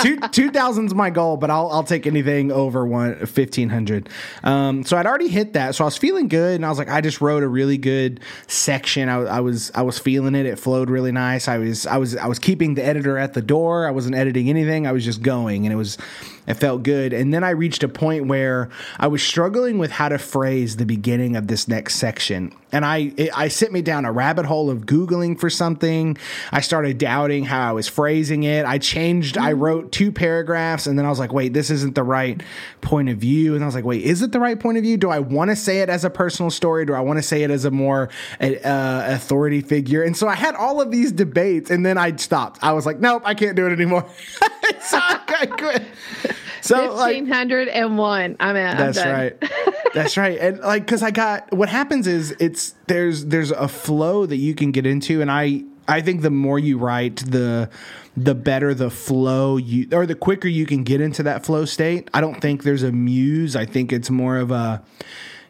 [0.00, 4.08] two two thousand's my goal, but I'll I'll take anything over one fifteen hundred.
[4.42, 6.88] Um, so I'd already hit that, so I was feeling good, and I was like,
[6.88, 9.08] I just wrote a really good section.
[9.08, 10.46] I, I was I was feeling it.
[10.46, 11.48] It flowed really nice.
[11.48, 13.86] I was I was I was keeping the editor at the door.
[13.86, 14.86] I wasn't editing anything.
[14.86, 15.96] I was just going, and it was
[16.46, 17.12] it felt good.
[17.12, 20.86] And then I reached a point where I was struggling with how to phrase the
[20.86, 22.54] beginning of this next section.
[22.70, 26.18] And I it, I sent me down a rabbit hole of googling for something.
[26.50, 28.66] I started doubting how I was phrasing it.
[28.66, 32.02] I changed I wrote two paragraphs and then I was like, "Wait, this isn't the
[32.02, 32.42] right
[32.80, 34.96] point of view." And I was like, "Wait, is it the right point of view?
[34.96, 36.84] Do I want to say it as a personal story?
[36.84, 40.34] Do I want to say it as a more uh, authority figure?" And so I
[40.34, 42.58] had all of these debates and then I stopped.
[42.62, 44.04] I was like, "Nope, I can't do it anymore."
[44.80, 45.82] so I quit.
[46.62, 48.36] So fifteen hundred and one.
[48.40, 48.78] I'm at.
[48.78, 49.50] That's I'm right.
[49.94, 50.38] that's right.
[50.38, 54.54] And like, because I got what happens is it's there's there's a flow that you
[54.54, 57.68] can get into, and I I think the more you write, the
[58.16, 62.08] the better the flow you or the quicker you can get into that flow state.
[62.14, 63.56] I don't think there's a muse.
[63.56, 64.82] I think it's more of a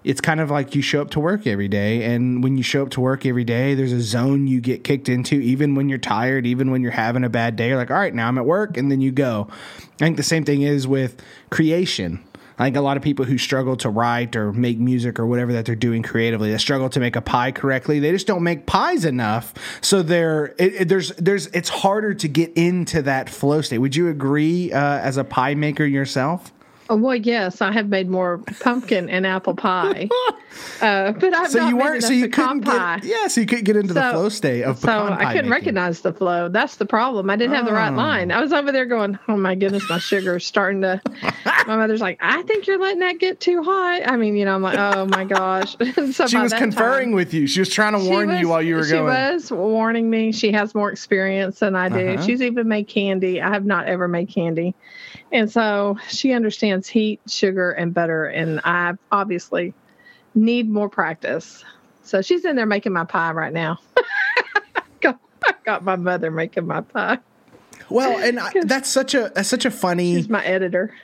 [0.05, 2.83] it's kind of like you show up to work every day and when you show
[2.83, 5.99] up to work every day there's a zone you get kicked into even when you're
[5.99, 8.45] tired even when you're having a bad day you're like all right now i'm at
[8.45, 12.23] work and then you go i think the same thing is with creation
[12.59, 15.53] I think a lot of people who struggle to write or make music or whatever
[15.55, 17.99] that they're doing creatively, they struggle to make a pie correctly.
[17.99, 22.29] They just don't make pies enough, so they're it, it, there's there's it's harder to
[22.29, 23.79] get into that flow state.
[23.79, 26.53] Would you agree uh, as a pie maker yourself?
[26.90, 30.09] Oh, well, yes, I have made more pumpkin and apple pie,
[30.83, 33.64] uh, but I've so not you weren't so you couldn't get yeah, so you couldn't
[33.64, 35.51] get into so, the flow state of so I couldn't making.
[35.51, 36.51] recognize the flow.
[36.51, 37.31] That's the problem.
[37.31, 37.97] I didn't have the right oh.
[37.97, 38.31] line.
[38.31, 41.01] I was over there going, "Oh my goodness, my sugar's starting to."
[41.66, 44.55] my mother's like, "I think you're letting that get too hot." I mean, you know,
[44.55, 45.77] I'm like, "Oh my gosh."
[46.12, 47.47] so she was conferring time, with you.
[47.47, 49.07] She was trying to warn was, you while you were she going.
[49.07, 50.33] She was warning me.
[50.33, 52.09] She has more experience than I do.
[52.11, 52.27] Uh-huh.
[52.27, 53.40] She's even made candy.
[53.40, 54.75] I have not ever made candy.
[55.33, 58.27] And so she understands heat, sugar, and butter.
[58.27, 59.75] And I obviously
[60.35, 61.65] need more practice.
[62.03, 63.79] So she's in there making my pie right now.
[65.47, 67.19] I got my mother making my pie.
[67.91, 70.15] Well, and I, that's such a that's such a funny.
[70.15, 70.95] She's my editor.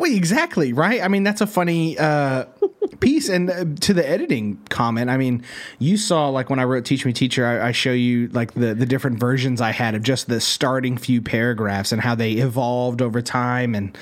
[0.00, 1.02] Well, exactly right.
[1.02, 2.46] I mean, that's a funny uh,
[3.00, 3.28] piece.
[3.28, 5.44] And uh, to the editing comment, I mean,
[5.78, 8.72] you saw like when I wrote "Teach Me Teacher," I, I, show you like the
[8.72, 13.02] the different versions I had of just the starting few paragraphs and how they evolved
[13.02, 13.94] over time and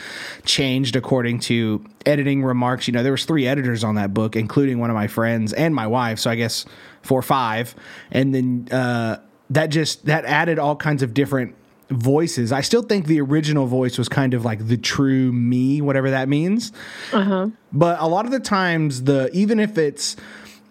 [0.44, 2.86] changed according to editing remarks.
[2.86, 5.74] You know, there was three editors on that book, including one of my friends and
[5.74, 6.20] my wife.
[6.20, 6.64] So I guess
[7.02, 7.74] four, or five,
[8.12, 9.16] and then uh,
[9.50, 11.56] that just that added all kinds of different
[11.90, 12.52] voices.
[12.52, 16.28] I still think the original voice was kind of like the true me, whatever that
[16.28, 16.72] means.
[17.12, 17.48] Uh-huh.
[17.72, 20.16] But a lot of the times, the even if it's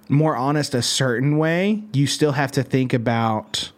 [0.10, 3.72] more honest a certain way, you still have to think about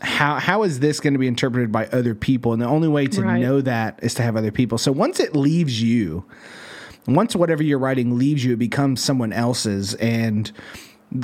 [0.00, 3.06] how how is this going to be interpreted by other people, and the only way
[3.06, 3.40] to right.
[3.40, 4.78] know that is to have other people.
[4.78, 6.24] So once it leaves you,
[7.06, 10.50] once whatever you're writing leaves you, it becomes someone else's, and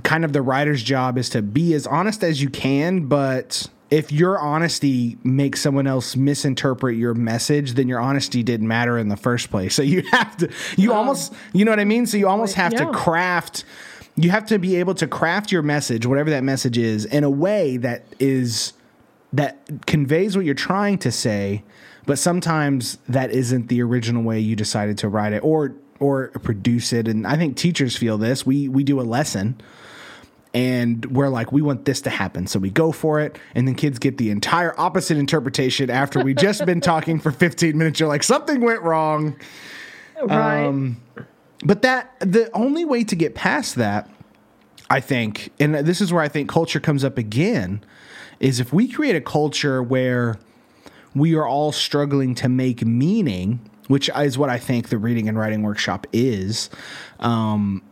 [0.03, 4.13] kind of the writer's job is to be as honest as you can, but if
[4.13, 9.17] your honesty makes someone else misinterpret your message, then your honesty didn't matter in the
[9.17, 9.71] first place.
[9.81, 12.05] So you have to, you um, almost, you know what I mean?
[12.05, 12.85] So you almost have yeah.
[12.85, 13.65] to craft,
[14.15, 17.31] you have to be able to craft your message, whatever that message is, in a
[17.31, 18.75] way that is,
[19.33, 21.63] that conveys what you're trying to say,
[22.05, 26.93] but sometimes that isn't the original way you decided to write it or, or produce
[26.93, 27.09] it.
[27.09, 28.45] And I think teachers feel this.
[28.45, 29.59] We, we do a lesson
[30.53, 32.47] and we're like we want this to happen.
[32.47, 33.39] So we go for it.
[33.55, 37.77] And then kids get the entire opposite interpretation after we just been talking for 15
[37.77, 38.01] minutes.
[38.01, 39.37] You're like something went wrong.
[40.23, 40.67] Right.
[40.67, 41.01] Um,
[41.65, 44.09] but that the only way to get past that
[44.89, 47.83] i think and this is where i think culture comes up again
[48.39, 50.39] is if we create a culture where
[51.15, 55.39] we are all struggling to make meaning which is what i think the reading and
[55.39, 56.71] writing workshop is
[57.21, 57.83] um,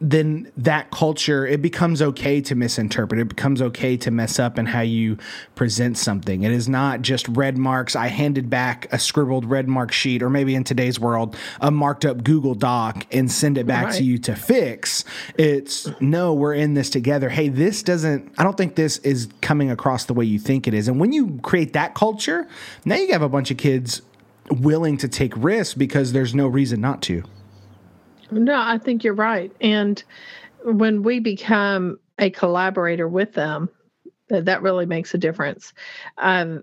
[0.00, 3.20] then that culture it becomes okay to misinterpret.
[3.20, 5.18] It becomes okay to mess up in how you
[5.54, 6.42] present something.
[6.42, 7.94] It is not just red marks.
[7.94, 12.04] I handed back a scribbled red mark sheet or maybe in today's world a marked
[12.04, 13.94] up google doc and send it back right.
[13.96, 15.04] to you to fix.
[15.36, 17.28] It's no we're in this together.
[17.28, 20.72] Hey this doesn't i don't think this is coming across the way you think it
[20.72, 20.88] is.
[20.88, 22.48] And when you create that culture
[22.84, 24.00] now you have a bunch of kids
[24.50, 27.22] willing to take risks because there's no reason not to
[28.30, 29.52] no, I think you're right.
[29.60, 30.02] And
[30.64, 33.68] when we become a collaborator with them,
[34.28, 35.72] that really makes a difference.
[36.18, 36.62] Um,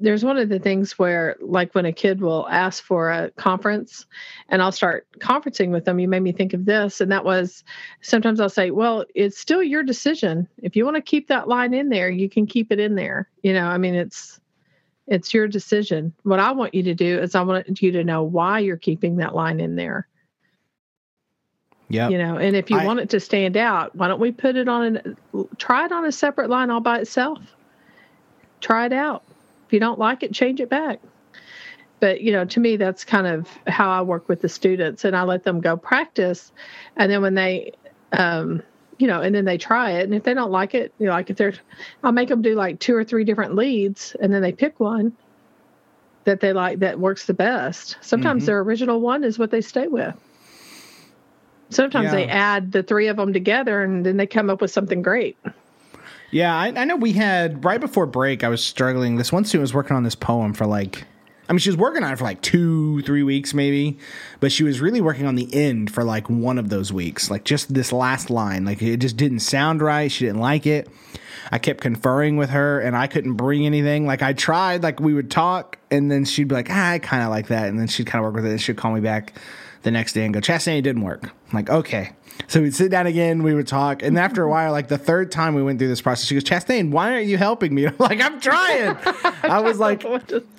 [0.00, 4.06] there's one of the things where, like, when a kid will ask for a conference
[4.48, 7.02] and I'll start conferencing with them, you made me think of this.
[7.02, 7.62] And that was
[8.00, 10.48] sometimes I'll say, Well, it's still your decision.
[10.62, 13.28] If you want to keep that line in there, you can keep it in there.
[13.42, 14.40] You know, I mean, it's,
[15.06, 16.14] it's your decision.
[16.22, 19.16] What I want you to do is I want you to know why you're keeping
[19.16, 20.08] that line in there.
[21.90, 22.08] Yeah.
[22.08, 24.54] You know, and if you I, want it to stand out, why don't we put
[24.54, 25.16] it on an
[25.58, 27.38] try it on a separate line all by itself?
[28.60, 29.24] Try it out.
[29.66, 31.00] If you don't like it, change it back.
[31.98, 35.16] But you know, to me, that's kind of how I work with the students, and
[35.16, 36.52] I let them go practice,
[36.96, 37.72] and then when they,
[38.12, 38.62] um,
[38.98, 41.12] you know, and then they try it, and if they don't like it, you know,
[41.12, 41.54] like if they're,
[42.04, 45.12] I'll make them do like two or three different leads, and then they pick one
[46.24, 47.96] that they like that works the best.
[48.00, 48.46] Sometimes mm-hmm.
[48.46, 50.14] their original one is what they stay with.
[51.70, 52.10] Sometimes yeah.
[52.12, 55.36] they add the three of them together and then they come up with something great.
[56.32, 58.44] Yeah, I, I, know we had right before break.
[58.44, 59.16] I was struggling.
[59.16, 61.04] This one student was working on this poem for like,
[61.48, 63.98] I mean, she was working on it for like two, three weeks maybe,
[64.38, 67.44] but she was really working on the end for like one of those weeks, like
[67.44, 68.64] just this last line.
[68.64, 70.10] Like it just didn't sound right.
[70.10, 70.88] She didn't like it.
[71.50, 74.06] I kept conferring with her and I couldn't bring anything.
[74.06, 77.24] Like I tried, like we would talk and then she'd be like, ah, I kind
[77.24, 77.68] of like that.
[77.68, 79.32] And then she'd kind of work with it and she'd call me back
[79.82, 81.24] the next day and go, Chastain didn't work.
[81.24, 82.12] I'm like, okay.
[82.48, 85.30] So we'd sit down again, we would talk, and after a while, like the third
[85.30, 87.86] time we went through this process, she goes, Chastain, why aren't you helping me?
[87.86, 88.96] I'm like, I'm trying.
[89.42, 90.04] I was like,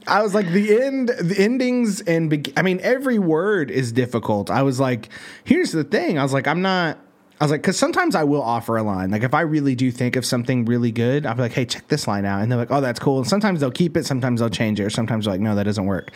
[0.08, 4.50] I was like, the end, the endings, and be- I mean, every word is difficult.
[4.50, 5.10] I was like,
[5.44, 6.18] here's the thing.
[6.20, 6.98] I was like, I'm not.
[7.40, 9.10] I was like, because sometimes I will offer a line.
[9.10, 11.88] Like if I really do think of something really good, I'll be like, hey, check
[11.88, 12.44] this line out.
[12.44, 13.18] And they're like, oh, that's cool.
[13.18, 15.64] And sometimes they'll keep it, sometimes they'll change it, or sometimes they're like, no, that
[15.64, 16.12] doesn't work.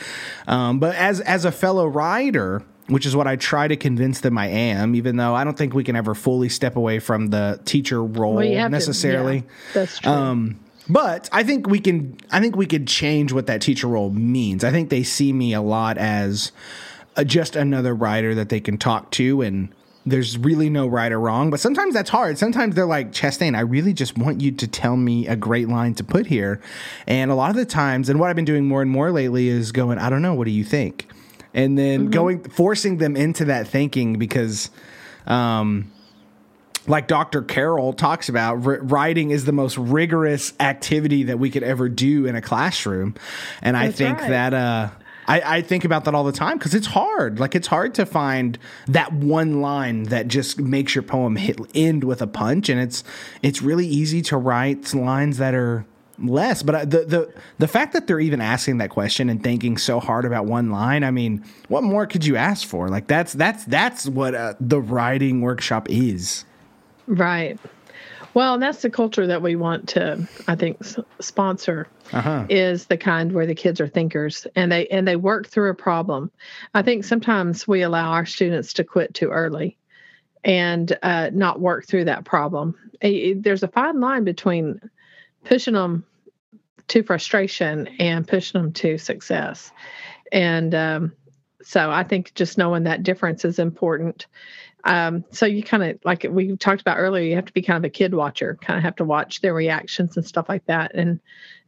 [0.45, 4.37] Um, but as as a fellow writer, which is what I try to convince them
[4.37, 7.59] I am, even though I don't think we can ever fully step away from the
[7.65, 9.41] teacher role well, necessarily.
[9.41, 10.11] To, yeah, that's true.
[10.11, 12.17] Um, but I think we can.
[12.31, 14.63] I think we could change what that teacher role means.
[14.63, 16.51] I think they see me a lot as
[17.15, 19.69] a, just another writer that they can talk to, and
[20.05, 21.49] there's really no right or wrong.
[21.49, 22.37] But sometimes that's hard.
[22.37, 25.95] Sometimes they're like, Chastain, I really just want you to tell me a great line
[25.95, 26.61] to put here.
[27.07, 29.47] And a lot of the times, and what I've been doing more and more lately
[29.47, 30.35] is going, I don't know.
[30.35, 31.07] What do you think?
[31.55, 32.09] And then mm-hmm.
[32.11, 34.69] going forcing them into that thinking because
[35.25, 35.91] um
[36.87, 37.41] like Dr.
[37.41, 42.27] Carroll talks about, r- writing is the most rigorous activity that we could ever do
[42.27, 43.15] in a classroom.
[43.63, 44.29] And That's I think right.
[44.29, 44.89] that, uh,
[45.27, 47.39] I, I, think about that all the time because it's hard.
[47.39, 52.03] Like it's hard to find that one line that just makes your poem hit end
[52.03, 53.03] with a punch, and it's
[53.41, 55.87] it's really easy to write lines that are
[56.19, 56.63] less.
[56.63, 60.25] But the the the fact that they're even asking that question and thinking so hard
[60.25, 62.89] about one line, I mean, what more could you ask for?
[62.89, 66.45] Like that's that's that's what uh, the writing workshop is.
[67.07, 67.59] Right.
[68.33, 71.87] Well, and that's the culture that we want to, I think, s- sponsor.
[72.11, 72.45] Uh-huh.
[72.49, 75.75] Is the kind where the kids are thinkers and they and they work through a
[75.75, 76.31] problem.
[76.75, 79.75] I think sometimes we allow our students to quit too early
[80.43, 82.75] and uh, not work through that problem.
[83.01, 84.79] There's a fine line between
[85.45, 86.05] pushing them
[86.87, 89.71] to frustration and pushing them to success.
[90.31, 91.13] And um,
[91.63, 94.27] so I think just knowing that difference is important.
[94.83, 97.77] Um, so you kind of like we talked about earlier, you have to be kind
[97.77, 100.93] of a kid watcher, kind of have to watch their reactions and stuff like that,
[100.93, 101.19] and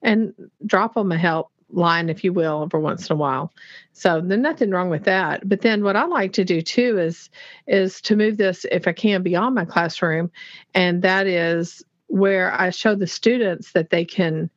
[0.04, 0.34] and
[0.66, 3.52] drop them a help line, if you will, every once in a while.
[3.92, 5.50] So there's nothing wrong with that.
[5.50, 7.32] But then what I like to do too is
[7.66, 10.32] is to move this, if I can, beyond my classroom,
[10.76, 14.50] and that is where I show the students that they can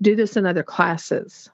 [0.00, 1.50] do this in other classes.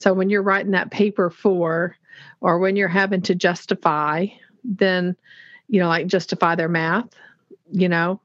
[0.00, 1.96] So when you're writing that paper for,
[2.40, 4.26] or when you're having to justify,
[4.64, 5.16] then,
[5.68, 7.08] you know, like justify their math,
[7.70, 8.20] you know,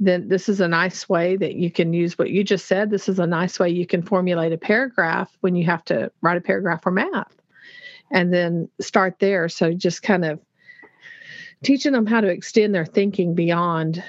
[0.00, 2.90] then this is a nice way that you can use what you just said.
[2.90, 6.36] This is a nice way you can formulate a paragraph when you have to write
[6.36, 7.34] a paragraph for math
[8.10, 9.48] and then start there.
[9.48, 10.40] So just kind of
[11.62, 14.02] teaching them how to extend their thinking beyond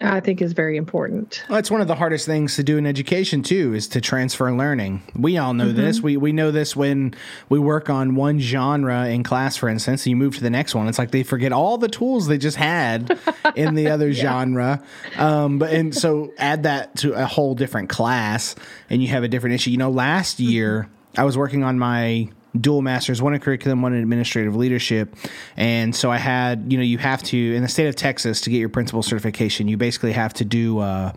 [0.00, 1.44] I think is very important.
[1.48, 4.50] Well, it's one of the hardest things to do in education too, is to transfer
[4.52, 5.02] learning.
[5.14, 5.76] We all know mm-hmm.
[5.76, 6.00] this.
[6.00, 7.14] We we know this when
[7.48, 10.74] we work on one genre in class, for instance, and you move to the next
[10.74, 10.88] one.
[10.88, 13.18] It's like they forget all the tools they just had
[13.54, 14.22] in the other yeah.
[14.22, 14.84] genre.
[15.16, 18.56] Um, but and so add that to a whole different class,
[18.90, 19.70] and you have a different issue.
[19.70, 22.28] You know, last year I was working on my
[22.58, 25.16] dual masters, one in curriculum, one in administrative leadership.
[25.56, 28.50] And so I had, you know, you have to, in the state of Texas, to
[28.50, 31.12] get your principal certification, you basically have to do uh,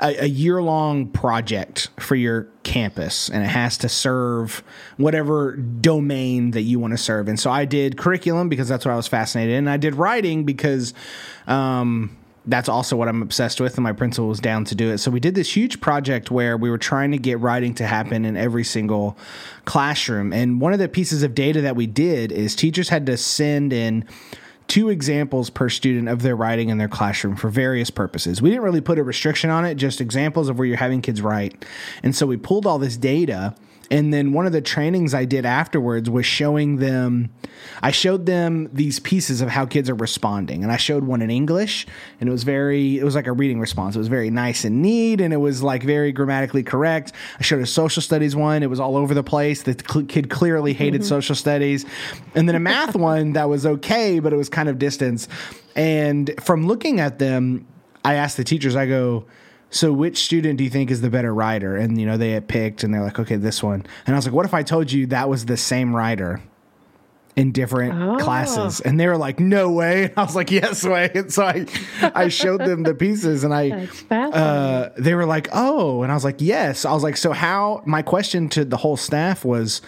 [0.00, 4.62] a, a year long project for your campus and it has to serve
[4.96, 7.28] whatever domain that you want to serve.
[7.28, 9.68] And so I did curriculum because that's what I was fascinated in.
[9.68, 10.94] I did writing because,
[11.46, 12.16] um,
[12.46, 14.98] that's also what I'm obsessed with, and my principal was down to do it.
[14.98, 18.24] So we did this huge project where we were trying to get writing to happen
[18.24, 19.16] in every single
[19.64, 20.32] classroom.
[20.32, 23.72] And one of the pieces of data that we did is teachers had to send
[23.72, 24.04] in
[24.66, 28.40] two examples per student of their writing in their classroom for various purposes.
[28.40, 31.20] We didn't really put a restriction on it, just examples of where you're having kids
[31.20, 31.64] write.
[32.02, 33.54] And so we pulled all this data
[33.92, 37.28] and then one of the trainings I did afterwards was showing them,
[37.82, 40.62] I showed them these pieces of how kids are responding.
[40.62, 41.86] And I showed one in English,
[42.18, 43.94] and it was very, it was like a reading response.
[43.94, 47.12] It was very nice and neat, and it was like very grammatically correct.
[47.38, 49.62] I showed a social studies one, it was all over the place.
[49.62, 51.08] The kid clearly hated mm-hmm.
[51.08, 51.84] social studies.
[52.34, 55.28] And then a math one that was okay, but it was kind of distance.
[55.76, 57.66] And from looking at them,
[58.06, 59.26] I asked the teachers, I go,
[59.72, 61.76] so which student do you think is the better writer?
[61.76, 63.84] And you know, they had picked and they're like, okay, this one.
[64.06, 66.40] And I was like, what if I told you that was the same writer?
[67.34, 68.22] in different oh.
[68.22, 71.44] classes and they were like no way and i was like yes way and so
[71.44, 71.66] i
[72.14, 76.24] i showed them the pieces and i uh, they were like oh and i was
[76.24, 79.80] like yes i was like so how my question to the whole staff was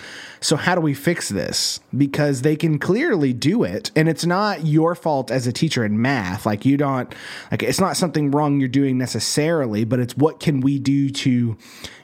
[0.45, 1.81] so how do we fix this?
[1.97, 6.03] Because they can clearly do it and it's not your fault as a teacher in
[6.03, 6.45] math.
[6.45, 7.15] Like you don't
[7.51, 11.57] like it's not something wrong you're doing necessarily but it's what can we do to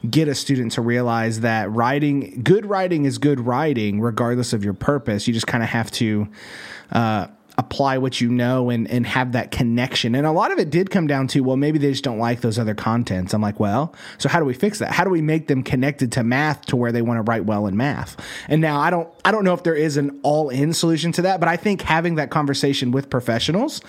[0.08, 4.72] get a student to realize that writing good writing is good writing regardless of your
[4.72, 5.28] purpose.
[5.28, 6.26] You just kind of have to
[6.92, 7.26] uh,
[7.60, 10.14] apply what you know and, and have that connection.
[10.14, 12.40] And a lot of it did come down to, well, maybe they just don't like
[12.40, 13.34] those other contents.
[13.34, 14.90] I'm like, well, so how do we fix that?
[14.92, 17.66] How do we make them connected to math to where they want to write well
[17.66, 18.16] in math?
[18.48, 21.38] And now I don't I don't know if there is an all-in solution to that,
[21.38, 23.82] but I think having that conversation with professionals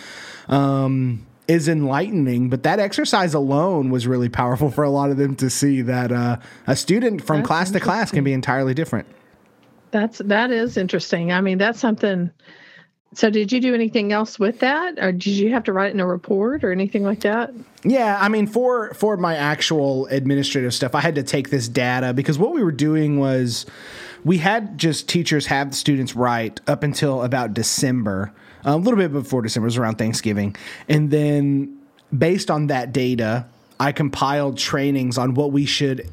[0.49, 2.49] um, is enlightening.
[2.49, 6.11] But that exercise alone was really powerful for a lot of them to see that
[6.11, 9.07] uh, a student from that's class to class can be entirely different.
[9.91, 11.31] That's that is interesting.
[11.31, 12.31] I mean, that's something.
[13.13, 15.99] So, did you do anything else with that, or did you have to write in
[15.99, 17.53] a report or anything like that?
[17.83, 22.13] Yeah, I mean, for for my actual administrative stuff, I had to take this data
[22.13, 23.65] because what we were doing was
[24.23, 28.31] we had just teachers have the students write up until about December,
[28.63, 30.55] a little bit before December, was around Thanksgiving,
[30.87, 31.81] and then
[32.17, 33.45] based on that data,
[33.77, 36.09] I compiled trainings on what we should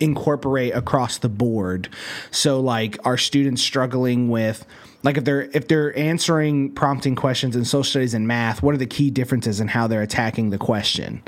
[0.00, 1.88] incorporate across the board.
[2.32, 4.66] So like are students struggling with
[5.02, 8.78] like if they're if they're answering prompting questions in social studies and math, what are
[8.78, 11.22] the key differences in how they're attacking the question?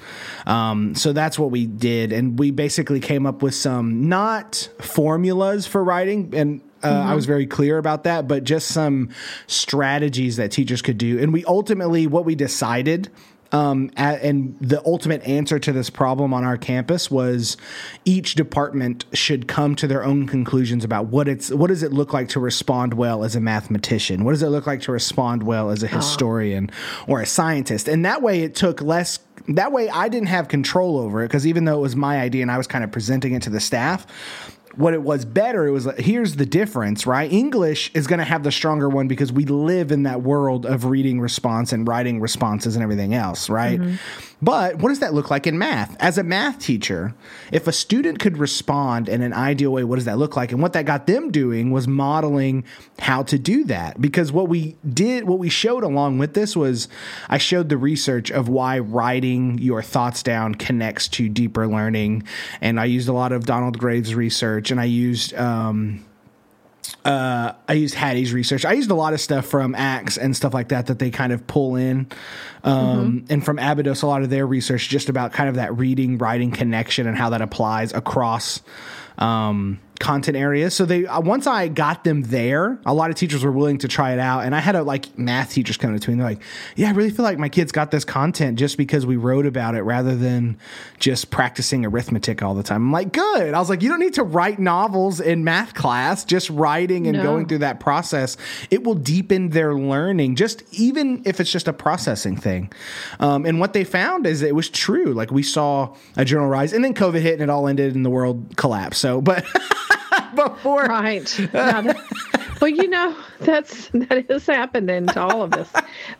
[0.46, 5.66] Um, so that's what we did, and we basically came up with some not formulas
[5.66, 7.08] for writing, and uh, mm-hmm.
[7.08, 9.08] I was very clear about that, but just some
[9.46, 11.18] strategies that teachers could do.
[11.18, 13.10] And we ultimately what we decided
[13.54, 17.56] um, at, and the ultimate answer to this problem on our campus was
[18.04, 22.12] each department should come to their own conclusions about what it's what does it look
[22.12, 24.24] like to respond well as a mathematician?
[24.24, 25.96] What does it look like to respond well as a ah.
[25.96, 26.68] historian
[27.06, 27.86] or a scientist?
[27.86, 31.46] And that way it took less that way I didn't have control over it because
[31.46, 33.60] even though it was my idea and I was kind of presenting it to the
[33.60, 34.04] staff,
[34.76, 37.32] what it was better, it was like, here's the difference, right?
[37.32, 40.84] English is going to have the stronger one because we live in that world of
[40.86, 43.80] reading response and writing responses and everything else, right?
[43.80, 43.96] Mm-hmm.
[44.44, 45.96] But what does that look like in math?
[46.00, 47.14] As a math teacher,
[47.50, 50.52] if a student could respond in an ideal way, what does that look like?
[50.52, 52.64] And what that got them doing was modeling
[52.98, 54.02] how to do that.
[54.02, 56.88] Because what we did, what we showed along with this was
[57.30, 62.24] I showed the research of why writing your thoughts down connects to deeper learning.
[62.60, 66.04] And I used a lot of Donald Graves research and I used, um,
[67.04, 68.64] uh, I used Hattie's research.
[68.64, 71.32] I used a lot of stuff from Axe and stuff like that that they kind
[71.32, 72.06] of pull in,
[72.62, 73.32] um, mm-hmm.
[73.32, 76.50] and from Abydos, a lot of their research just about kind of that reading writing
[76.50, 78.60] connection and how that applies across
[79.18, 80.74] um, content areas.
[80.74, 83.88] So they uh, once I got them there, a lot of teachers were willing to
[83.88, 86.12] try it out, and I had a like math teachers coming to me.
[86.12, 86.42] And they're like,
[86.76, 89.74] "Yeah, I really feel like my kids got this content just because we wrote about
[89.74, 90.58] it rather than
[90.98, 94.14] just practicing arithmetic all the time." I'm like, "Good." I was like, "You don't need
[94.14, 96.24] to write novels in math class.
[96.24, 97.22] Just writing and no.
[97.22, 98.36] going through that process,
[98.70, 100.36] it will deepen their learning.
[100.36, 102.72] Just even if it's just a processing thing."
[103.20, 105.14] Um, and what they found is it was true.
[105.14, 108.04] Like we saw a general rise, and then COVID hit, and it all ended, and
[108.04, 109.00] the world collapsed.
[109.00, 109.44] So, but.
[110.34, 110.84] before.
[110.84, 111.26] Right.
[111.52, 111.96] that,
[112.60, 115.70] well, you know, that's that that is happening to all of us.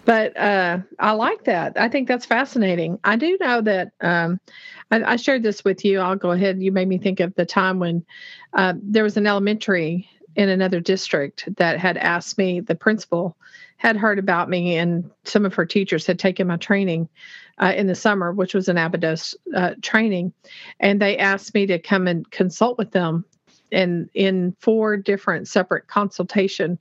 [0.05, 1.79] But uh, I like that.
[1.79, 2.99] I think that's fascinating.
[3.05, 4.41] I do know that um,
[4.91, 6.01] I, I, shared this with you.
[6.01, 6.63] I'll go ahead.
[6.63, 8.05] You made me think of the time when
[8.53, 13.37] uh, there was an elementary in another district that had asked me, the principal
[13.77, 17.09] had heard about me, and some of her teachers had taken my training.
[17.57, 20.33] Uh, in the summer, which was an Abydos uh, training,
[20.81, 23.25] and they asked me to come and consult with them
[23.73, 26.79] and in four different separate consultation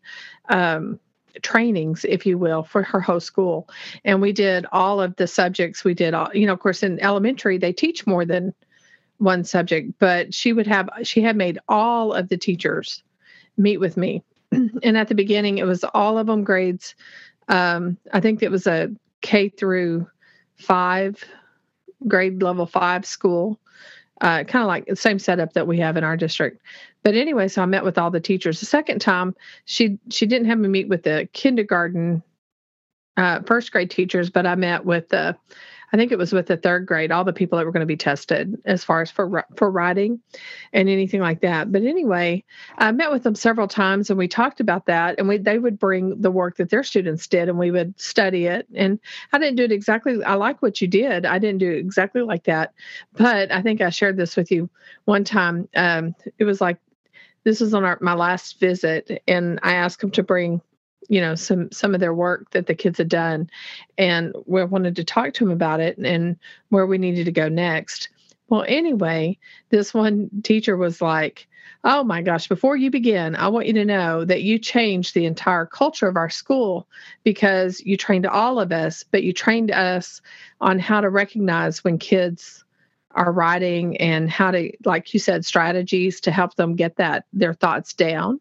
[0.49, 0.99] um,
[1.41, 3.67] trainings, if you will, for her whole school.
[4.05, 5.83] And we did all of the subjects.
[5.83, 8.53] We did all, you know, of course, in elementary, they teach more than
[9.17, 13.03] one subject, but she would have, she had made all of the teachers
[13.57, 14.23] meet with me.
[14.51, 16.95] and at the beginning, it was all of them grades.
[17.47, 18.89] Um, I think it was a
[19.21, 20.07] K through
[20.55, 21.23] five,
[22.07, 23.59] grade level five school
[24.21, 26.61] uh, kind of like the same setup that we have in our district.
[27.03, 28.59] But anyway, so I met with all the teachers.
[28.59, 29.35] The second time,
[29.65, 32.23] she she didn't have me meet with the kindergarten,
[33.17, 35.35] uh, first grade teachers, but I met with the
[35.93, 37.85] I think it was with the third grade, all the people that were going to
[37.85, 40.19] be tested as far as for for writing
[40.73, 41.71] and anything like that.
[41.71, 42.43] But anyway,
[42.79, 45.19] I met with them several times and we talked about that.
[45.19, 48.47] And we they would bring the work that their students did and we would study
[48.47, 48.67] it.
[48.73, 48.99] And
[49.31, 50.23] I didn't do it exactly.
[50.23, 51.27] I like what you did.
[51.27, 52.73] I didn't do it exactly like that,
[53.13, 54.71] but I think I shared this with you
[55.05, 55.69] one time.
[55.75, 56.79] Um, it was like
[57.43, 60.61] this was on our, my last visit, and I asked them to bring
[61.09, 63.49] you know some some of their work that the kids had done.
[63.97, 66.37] And we wanted to talk to them about it and
[66.69, 68.09] where we needed to go next.
[68.49, 69.37] Well anyway
[69.69, 71.47] this one teacher was like
[71.83, 75.25] oh my gosh before you begin i want you to know that you changed the
[75.25, 76.87] entire culture of our school
[77.23, 80.21] because you trained all of us but you trained us
[80.61, 82.63] on how to recognize when kids
[83.11, 87.53] are writing and how to like you said strategies to help them get that their
[87.53, 88.39] thoughts down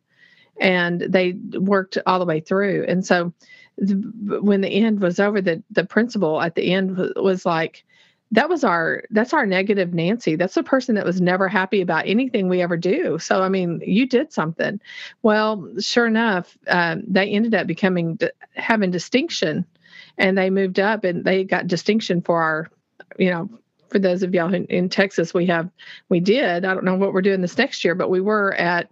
[0.61, 2.84] and they worked all the way through.
[2.88, 3.32] And so
[3.76, 7.84] when the end was over, the the principal at the end was, like,
[8.30, 10.36] that was our that's our negative Nancy.
[10.36, 13.18] That's the person that was never happy about anything we ever do.
[13.18, 14.80] So I mean, you did something.
[15.22, 18.18] Well, sure enough, um, they ended up becoming
[18.55, 19.66] having distinction,
[20.18, 22.68] and they moved up and they got distinction for our,
[23.18, 23.50] you know,
[23.90, 25.68] for those of y'all in, in Texas, we have
[26.09, 26.64] we did.
[26.64, 28.88] I don't know what we're doing this next year, but we were at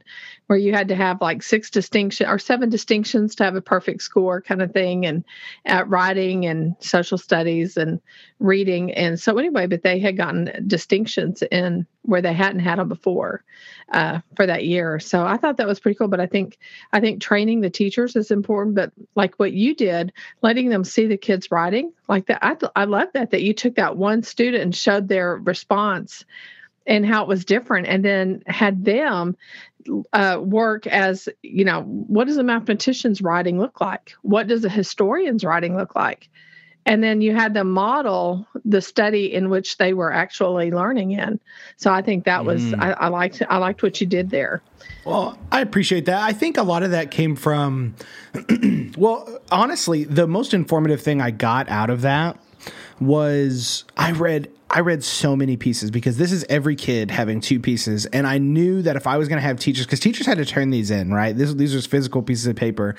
[0.51, 4.03] where you had to have like six distinction or seven distinctions to have a perfect
[4.03, 5.25] score kind of thing and
[5.65, 8.01] at writing and social studies and
[8.41, 8.93] reading.
[8.93, 13.45] And so anyway but they had gotten distinctions in where they hadn't had them before
[13.93, 14.99] uh, for that year.
[14.99, 16.59] So i thought that was pretty cool but i think
[16.93, 18.75] i think training the teachers is important.
[18.75, 22.85] But like what you did letting them see the kids writing like that i, I
[22.87, 26.25] love that that you took that one student and showed their response
[26.87, 27.87] and how it was different.
[27.87, 29.37] And then had them
[30.13, 34.13] uh, work as you know what does a mathematician's writing look like?
[34.23, 36.29] What does a historian's writing look like?
[36.87, 41.41] And then you had them model the study in which they were actually learning in.
[41.77, 42.83] So i think that was mm.
[42.83, 44.63] I, I liked i liked what you did there.
[45.05, 46.23] Well i appreciate that.
[46.23, 47.95] I think a lot of that came from
[48.97, 52.39] well honestly the most informative thing i got out of that
[53.01, 57.59] was i read I read so many pieces because this is every kid having two
[57.59, 60.39] pieces, and I knew that if I was going to have teachers, because teachers had
[60.39, 61.37] to turn these in, right?
[61.37, 62.95] This, these are physical pieces of paper,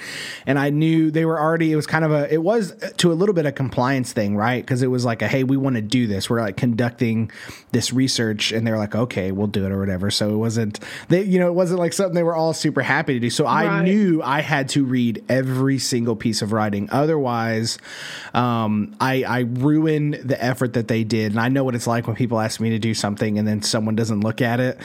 [0.46, 1.72] and I knew they were already.
[1.72, 2.32] It was kind of a.
[2.32, 4.62] It was to a little bit a compliance thing, right?
[4.62, 6.30] Because it was like a, hey, we want to do this.
[6.30, 7.32] We're like conducting
[7.72, 10.12] this research, and they're like, okay, we'll do it or whatever.
[10.12, 13.14] So it wasn't they, you know, it wasn't like something they were all super happy
[13.14, 13.30] to do.
[13.30, 13.66] So right.
[13.66, 17.78] I knew I had to read every single piece of writing, otherwise,
[18.34, 21.88] um, I I ruin the effort that they did, and I know know what it's
[21.88, 24.80] like when people ask me to do something and then someone doesn't look at it.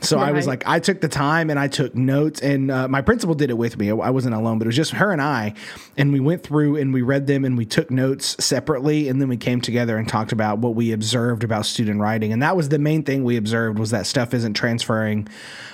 [0.00, 0.30] So right.
[0.30, 3.36] I was like, I took the time and I took notes, and uh, my principal
[3.36, 3.90] did it with me.
[3.90, 5.54] I wasn't alone, but it was just her and I,
[5.96, 9.28] and we went through and we read them and we took notes separately, and then
[9.28, 12.68] we came together and talked about what we observed about student writing, and that was
[12.70, 15.28] the main thing we observed was that stuff isn't transferring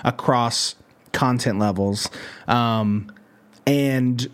[0.04, 0.74] across
[1.12, 2.10] content levels,
[2.48, 3.10] um,
[3.66, 4.28] and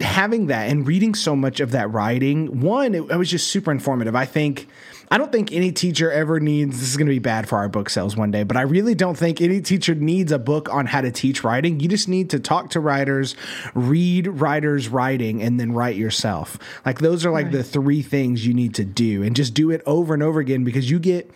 [0.00, 3.70] having that and reading so much of that writing, one, it, it was just super
[3.70, 4.16] informative.
[4.16, 4.68] I think
[5.12, 7.68] I don't think any teacher ever needs this is going to be bad for our
[7.68, 10.86] book sales one day, but I really don't think any teacher needs a book on
[10.86, 11.80] how to teach writing.
[11.80, 13.36] You just need to talk to writers,
[13.74, 16.56] read writers' writing, and then write yourself.
[16.86, 17.52] Like those are like right.
[17.52, 20.64] the three things you need to do, and just do it over and over again
[20.64, 21.30] because you get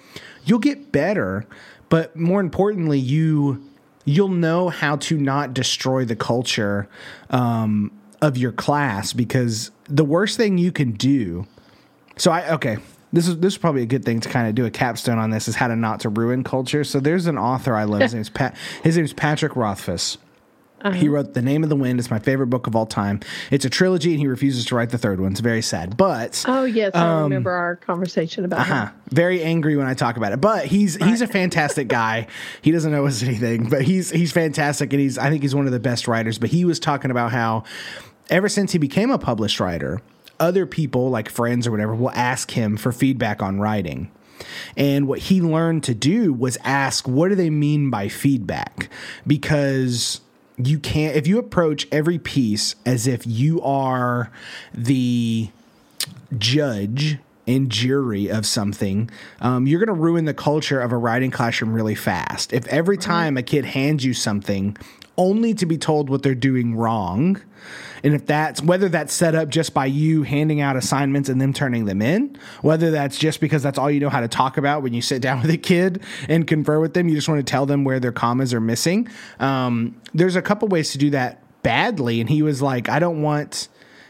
[0.47, 1.45] you'll get better,
[1.91, 3.62] but more importantly, you
[4.07, 6.89] you'll know how to not destroy the culture
[7.29, 11.47] um, of your class because the worst thing you can do.
[12.16, 12.79] So I okay,
[13.12, 15.30] this is this is probably a good thing to kind of do a capstone on
[15.30, 16.84] this is how to not to ruin culture.
[16.84, 18.02] So there's an author I love.
[18.02, 18.57] his name's Pat.
[18.82, 20.18] His name's Patrick Rothfuss.
[20.82, 20.94] Uh-huh.
[20.96, 21.98] He wrote The Name of the Wind.
[21.98, 23.20] It's my favorite book of all time.
[23.50, 25.32] It's a trilogy, and he refuses to write the third one.
[25.32, 25.96] It's very sad.
[25.96, 28.90] But oh yes, I um, remember our conversation about uh-huh.
[29.09, 30.40] Very angry when I talk about it.
[30.40, 32.26] But he's he's a fantastic guy.
[32.61, 35.66] He doesn't know us anything, but he's he's fantastic, and he's I think he's one
[35.66, 36.38] of the best writers.
[36.38, 37.64] But he was talking about how
[38.28, 40.02] ever since he became a published writer,
[40.39, 44.11] other people, like friends or whatever, will ask him for feedback on writing.
[44.76, 48.91] And what he learned to do was ask, what do they mean by feedback?
[49.26, 50.20] Because
[50.57, 54.30] you can't, if you approach every piece as if you are
[54.74, 55.51] the
[56.37, 59.09] judge and jury of something,
[59.41, 62.53] um, you're going to ruin the culture of a writing classroom really fast.
[62.53, 64.76] If every time a kid hands you something
[65.16, 67.41] only to be told what they're doing wrong,
[68.07, 71.52] and if that's whether that's set up just by you handing out assignments and them
[71.52, 74.84] turning them in, whether that's just because that's all you know how to talk about
[74.84, 77.50] when you sit down with a kid and confer with them, you just want to
[77.50, 79.09] tell them where their commas are missing.
[79.40, 82.20] Um, there's a couple ways to do that badly.
[82.20, 83.66] And he was like, I don't want,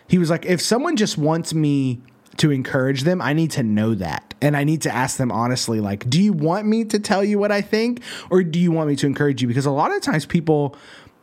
[0.08, 2.02] he was like, if someone just wants me
[2.36, 4.34] to encourage them, I need to know that.
[4.42, 7.38] And I need to ask them honestly, like, do you want me to tell you
[7.38, 8.02] what I think?
[8.28, 9.48] Or do you want me to encourage you?
[9.48, 10.76] Because a lot of times people,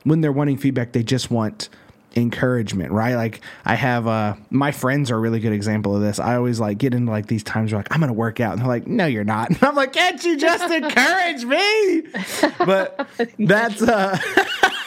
[0.05, 1.69] when they're wanting feedback, they just want
[2.15, 3.15] encouragement, right?
[3.15, 6.19] Like I have uh my friends are a really good example of this.
[6.19, 8.61] I always like get into like these times where like I'm gonna work out and
[8.61, 9.49] they're like, No, you're not.
[9.53, 12.03] And I'm like, Can't you just encourage me?
[12.65, 13.07] But
[13.39, 14.17] that's uh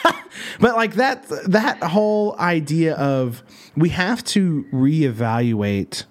[0.59, 3.43] but like that that whole idea of
[3.75, 6.05] we have to reevaluate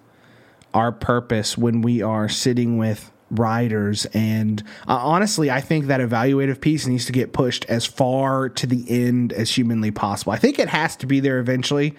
[0.75, 6.61] our purpose when we are sitting with writers and uh, honestly i think that evaluative
[6.61, 10.33] piece needs to get pushed as far to the end as humanly possible.
[10.33, 11.97] I think it has to be there eventually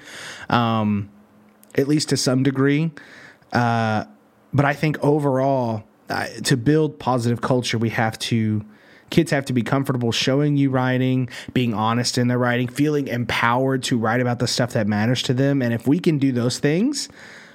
[0.50, 1.10] um,
[1.76, 2.92] at least to some degree.
[3.52, 4.06] Uh,
[4.54, 8.64] but i think overall uh, to build positive culture we have to
[9.10, 13.84] kids have to be comfortable showing you writing being honest in their writing feeling empowered
[13.84, 15.62] to write about the stuff that matters to them.
[15.62, 17.10] And if we can do those things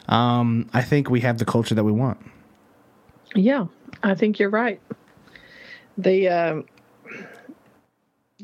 [0.08, 2.18] um, i think we have the culture that we want
[3.34, 3.66] yeah,
[4.02, 4.80] I think you're right.
[5.98, 6.62] The uh,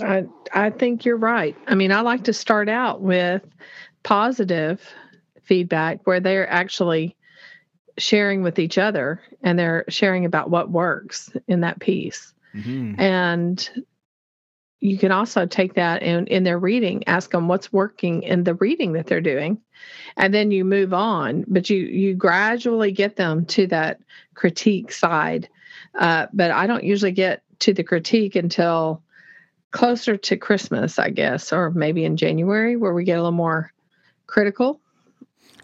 [0.03, 1.57] I I think you're right.
[1.67, 3.43] I mean, I like to start out with
[4.03, 4.83] positive
[5.43, 7.17] feedback where they're actually
[7.97, 12.33] sharing with each other and they're sharing about what works in that piece.
[12.55, 13.01] Mm-hmm.
[13.01, 13.85] And
[14.81, 18.55] you can also take that and in their reading, ask them what's working in the
[18.55, 19.61] reading that they're doing
[20.17, 24.01] and then you move on but you you gradually get them to that
[24.35, 25.49] critique side.
[25.99, 29.03] Uh, but i don't usually get to the critique until
[29.71, 33.73] closer to christmas i guess or maybe in january where we get a little more
[34.27, 34.81] critical.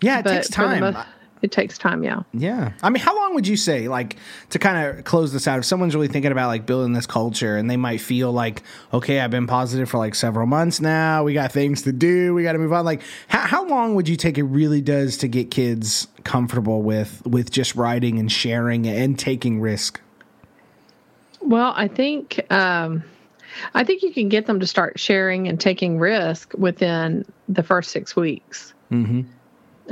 [0.00, 0.96] Yeah it but takes time
[1.44, 2.22] it takes time yeah.
[2.32, 2.72] Yeah.
[2.82, 4.16] I mean how long would you say like
[4.50, 7.58] to kind of close this out if someone's really thinking about like building this culture
[7.58, 8.62] and they might feel like
[8.94, 12.42] okay i've been positive for like several months now we got things to do we
[12.42, 15.28] got to move on like how, how long would you take it really does to
[15.28, 20.00] get kids comfortable with with just writing and sharing and taking risk?
[21.42, 23.04] Well i think um
[23.74, 27.90] i think you can get them to start sharing and taking risk within the first
[27.90, 28.72] six weeks.
[28.90, 29.30] Mm-hmm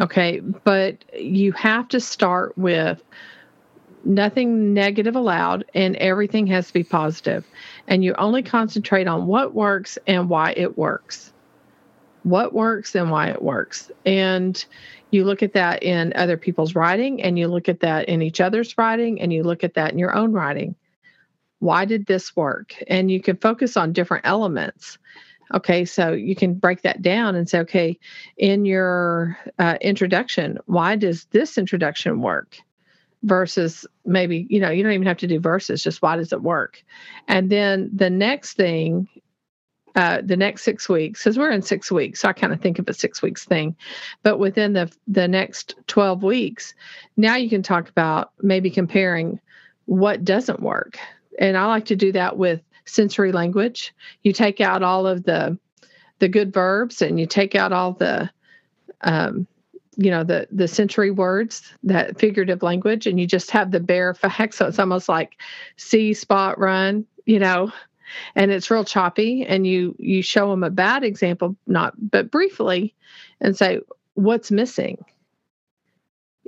[0.01, 0.41] Okay.
[0.41, 3.03] But you have to start with
[4.05, 7.47] nothing negative allowed and everything has to be positive.
[7.87, 11.33] And you only concentrate on what works and why it works.
[12.23, 13.91] What works and why it works.
[14.07, 14.65] And
[15.11, 18.41] you look at that in other people's writing and you look at that in each
[18.41, 20.75] other's writing and you look at that in your own writing.
[21.59, 22.75] Why did this work?
[22.89, 24.99] And you can focus on different elements
[25.55, 27.99] Okay, so you can break that down and say, okay,
[28.37, 32.57] in your uh, introduction, why does this introduction work?
[33.25, 36.43] Versus maybe, you know, you don't even have to do verses, just why does it
[36.43, 36.83] work?
[37.29, 39.09] And then the next thing,
[39.95, 42.81] uh, the next six weeks, because we're in six weeks, so I kind of think
[42.81, 43.77] of a six weeks thing.
[44.25, 46.75] But within the the next 12 weeks,
[47.17, 49.39] now you can talk about maybe comparing
[49.85, 50.99] what doesn't work.
[51.39, 53.95] And I like to do that with sensory language.
[54.23, 55.59] You take out all of the
[56.19, 58.31] the good verbs and you take out all the
[59.03, 59.47] um,
[59.97, 64.15] you know the the sensory words that figurative language and you just have the bare
[64.15, 64.57] facts.
[64.57, 65.37] So it's almost like
[65.77, 67.73] see spot run you know
[68.35, 72.95] and it's real choppy and you you show them a bad example not but briefly
[73.41, 73.81] and say
[74.15, 75.05] what's missing?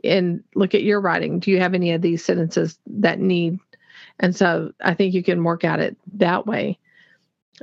[0.02, 1.38] And look at your writing.
[1.38, 3.58] Do you have any of these sentences that need
[4.20, 6.78] and so i think you can work at it that way.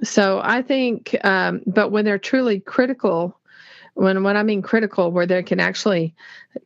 [0.03, 3.37] So i think um, but when they're truly critical
[3.93, 6.15] when when I mean critical, where they can actually,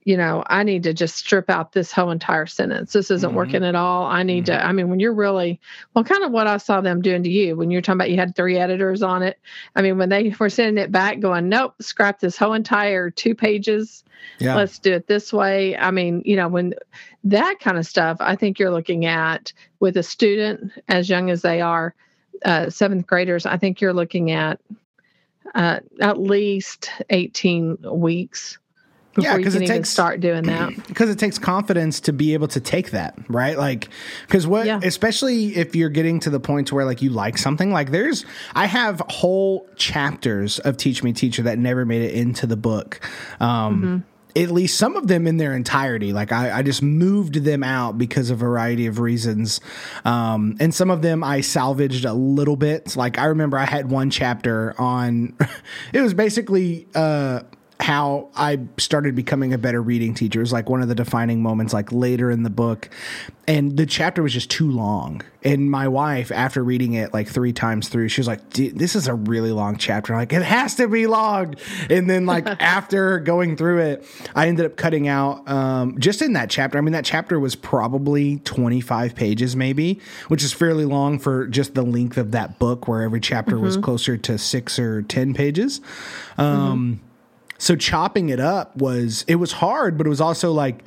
[0.04, 2.94] you know, I need to just strip out this whole entire sentence.
[2.94, 3.38] This isn't mm-hmm.
[3.38, 4.06] working at all.
[4.06, 4.60] I need mm-hmm.
[4.60, 4.66] to.
[4.66, 5.60] I mean, when you're really
[5.94, 8.18] well, kind of what I saw them doing to you when you're talking about you
[8.18, 9.40] had three editors on it.
[9.76, 13.34] I mean, when they were sending it back, going, nope, scrap this whole entire two
[13.34, 14.04] pages.
[14.40, 14.56] Yeah.
[14.56, 15.78] Let's do it this way.
[15.78, 16.74] I mean, you know, when
[17.26, 21.42] that kind of stuff, I think you're looking at with a student as young as
[21.42, 21.96] they are,
[22.44, 23.46] uh, seventh graders.
[23.46, 24.60] I think you're looking at
[25.54, 28.58] uh, at least 18 weeks
[29.14, 30.74] before yeah, because it takes start doing that.
[30.88, 33.58] Because it takes confidence to be able to take that, right?
[33.58, 33.90] Like,
[34.28, 34.80] because what, yeah.
[34.84, 38.66] especially if you're getting to the point where like you like something, like there's, I
[38.66, 43.00] have whole chapters of Teach Me Teacher that never made it into the book.
[43.40, 43.98] Um, mm-hmm
[44.36, 46.12] at least some of them in their entirety.
[46.12, 49.62] Like I, I just moved them out because of a variety of reasons.
[50.04, 52.96] Um, and some of them I salvaged a little bit.
[52.96, 55.36] Like I remember I had one chapter on,
[55.94, 57.42] it was basically, uh,
[57.80, 60.40] how I started becoming a better reading teacher.
[60.40, 62.90] It was like one of the defining moments, like later in the book.
[63.48, 65.22] And the chapter was just too long.
[65.44, 69.08] And my wife, after reading it like three times through, she was like, This is
[69.08, 70.14] a really long chapter.
[70.14, 71.56] I'm like, it has to be long.
[71.90, 76.34] And then, like, after going through it, I ended up cutting out um, just in
[76.34, 76.80] that chapter.
[76.80, 80.00] I mean, that chapter was probably 25 pages, maybe,
[80.30, 83.66] which is fairly long for just the length of that book, where every chapter mm-hmm.
[83.66, 85.82] was closer to six or 10 pages.
[86.38, 87.05] Um, mm-hmm
[87.58, 90.84] so chopping it up was it was hard, but it was also like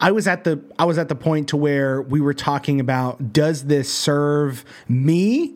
[0.00, 3.32] I was at the I was at the point to where we were talking about
[3.32, 5.54] does this serve me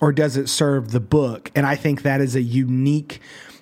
[0.00, 1.50] or does it serve the book?
[1.54, 3.20] And I think that is a unique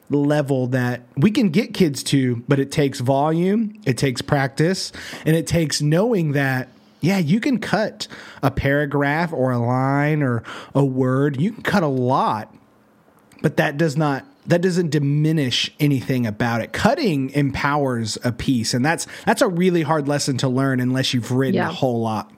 [0.08, 4.92] level that we can get kids to, but it takes volume, it takes practice,
[5.24, 6.68] and it takes knowing that
[7.00, 8.06] yeah, you can cut
[8.42, 10.42] a paragraph or a line or
[10.74, 11.40] a word.
[11.40, 12.54] You can cut a lot,
[13.42, 16.72] but that does not that doesn't diminish anything about it.
[16.72, 21.30] Cutting empowers a piece, and that's that's a really hard lesson to learn unless you've
[21.30, 21.68] written yeah.
[21.68, 22.30] a whole lot.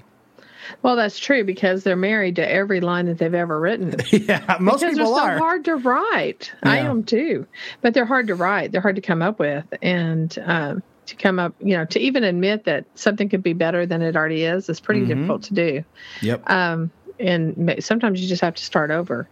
[0.83, 3.95] Well, that's true because they're married to every line that they've ever written.
[4.11, 5.39] yeah, most because people they're are.
[5.39, 6.53] so hard to write.
[6.65, 6.71] Yeah.
[6.71, 7.47] I am too,
[7.81, 8.73] but they're hard to write.
[8.73, 12.25] They're hard to come up with, and um, to come up, you know, to even
[12.25, 15.21] admit that something could be better than it already is is pretty mm-hmm.
[15.21, 15.85] difficult to do.
[16.21, 16.51] Yep.
[16.51, 19.29] Um, and sometimes you just have to start over,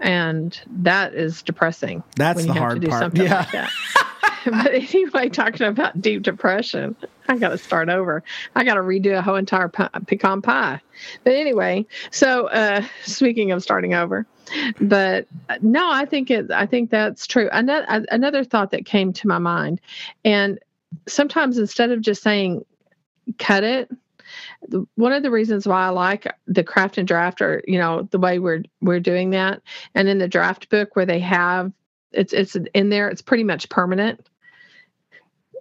[0.00, 2.02] and that is depressing.
[2.16, 3.16] That's the hard part.
[3.16, 3.46] yeah.
[3.52, 3.70] Like
[4.44, 6.96] but anyway, talking about deep depression,
[7.28, 8.22] I got to start over.
[8.54, 10.80] I got to redo a whole entire pecan pie.
[11.24, 14.26] But anyway, so uh, speaking of starting over,
[14.80, 15.26] but
[15.60, 16.50] no, I think it.
[16.50, 17.48] I think that's true.
[17.52, 19.80] Another another thought that came to my mind,
[20.24, 20.58] and
[21.06, 22.64] sometimes instead of just saying
[23.38, 23.90] cut it
[24.94, 28.18] one of the reasons why I like the craft and draft or you know the
[28.18, 29.62] way we're we're doing that
[29.94, 31.72] and in the draft book where they have
[32.12, 34.28] it's it's in there it's pretty much permanent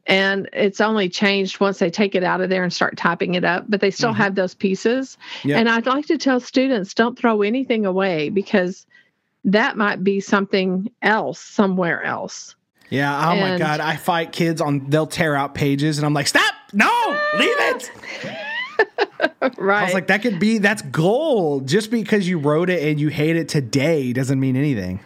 [0.08, 3.44] and it's only changed once they take it out of there and start typing it
[3.44, 4.22] up but they still mm-hmm.
[4.22, 5.60] have those pieces yep.
[5.60, 8.86] and I'd like to tell students don't throw anything away because
[9.44, 12.56] that might be something else somewhere else
[12.92, 13.30] yeah.
[13.30, 13.80] Oh and, my God.
[13.80, 16.54] I fight kids on, they'll tear out pages and I'm like, stop.
[16.74, 16.92] No,
[17.40, 17.90] leave it.
[19.58, 19.82] right.
[19.82, 21.68] I was like, that could be that's gold.
[21.68, 25.00] Just because you wrote it and you hate it today doesn't mean anything.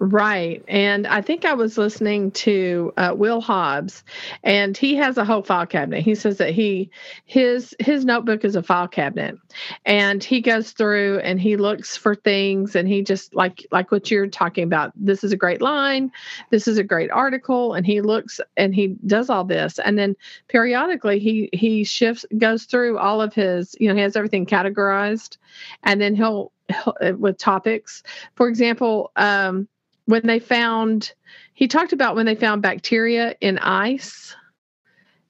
[0.00, 0.62] Right.
[0.68, 4.04] And I think I was listening to uh, Will Hobbs
[4.44, 6.02] and he has a whole file cabinet.
[6.02, 6.90] He says that he
[7.24, 9.36] his his notebook is a file cabinet
[9.84, 14.08] and he goes through and he looks for things and he just like like what
[14.08, 14.92] you're talking about.
[14.94, 16.12] This is a great line,
[16.50, 20.14] this is a great article and he looks and he does all this and then
[20.46, 25.38] periodically he he shifts goes through all of his, you know, he has everything categorized
[25.82, 28.04] and then he'll, he'll with topics.
[28.36, 29.66] For example, um
[30.08, 31.12] when they found
[31.52, 34.34] he talked about when they found bacteria in ice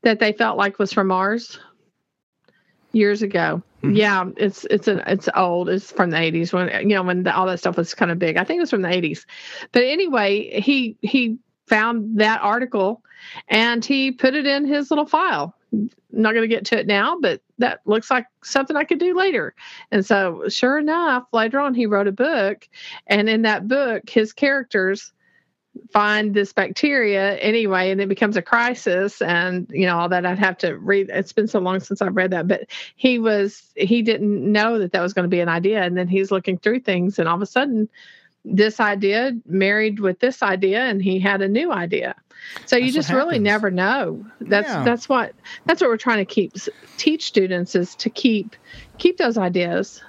[0.03, 1.59] that they felt like was from Mars
[2.93, 3.61] years ago.
[3.83, 3.97] Mm-hmm.
[3.97, 5.69] Yeah, it's it's an it's old.
[5.69, 8.21] It's from the 80s when you know when the, all that stuff was kind of
[8.21, 8.37] big.
[8.37, 9.27] I think it was from the 80s.
[9.73, 13.03] But anyway, he he found that article
[13.49, 15.57] and he put it in his little file.
[15.73, 19.17] Not going to get to it now, but that looks like something I could do
[19.17, 19.55] later.
[19.91, 22.69] And so, sure enough, later on, he wrote a book.
[23.07, 25.13] And in that book, his characters
[25.93, 30.39] find this bacteria anyway and it becomes a crisis and you know all that i'd
[30.39, 32.63] have to read it's been so long since i've read that but
[32.97, 36.09] he was he didn't know that that was going to be an idea and then
[36.09, 37.89] he's looking through things and all of a sudden
[38.55, 42.15] this idea married with this idea and he had a new idea.
[42.67, 44.25] So you just really never know.
[44.41, 44.85] That's yeah.
[44.85, 45.35] that's what
[45.67, 46.53] that's what we're trying to keep
[46.97, 48.57] teach students is to keep
[48.99, 50.03] keep those ideas.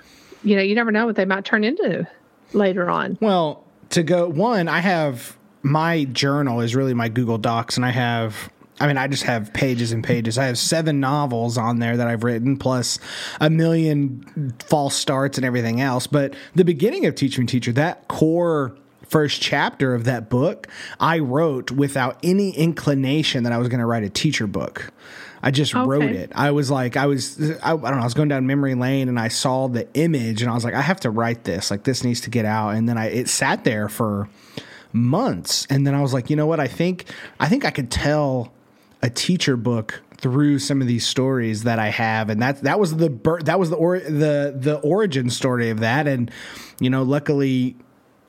[0.44, 2.08] You know you never know what they might turn into
[2.54, 3.18] later on.
[3.20, 7.92] Well to go one i have my journal is really my Google Docs, and I
[7.92, 8.50] have
[8.80, 10.38] I mean, I just have pages and pages.
[10.38, 13.00] I have seven novels on there that I've written, plus
[13.42, 16.08] a million false starts and everything else.
[16.08, 18.76] But the beginning of Teach Me Teacher, that core
[19.08, 20.68] first chapter of that book,
[21.00, 24.92] I wrote without any inclination that I was going to write a teacher book.
[25.42, 25.88] I just okay.
[25.88, 26.32] wrote it.
[26.36, 29.08] I was like, I was, I, I, don't know, I was going down memory lane
[29.08, 31.72] and I saw the image and I was like, I have to write this.
[31.72, 32.72] Like, this needs to get out.
[32.72, 34.30] And then I, it sat there for
[34.92, 35.66] months.
[35.70, 36.60] And then I was like, you know what?
[36.60, 37.06] I think
[37.40, 38.52] I think I could tell
[39.02, 42.98] a teacher book through some of these stories that I have, and that that was
[42.98, 43.10] the
[43.46, 46.08] that was the or, the the origin story of that.
[46.08, 46.30] And
[46.80, 47.78] you know, luckily,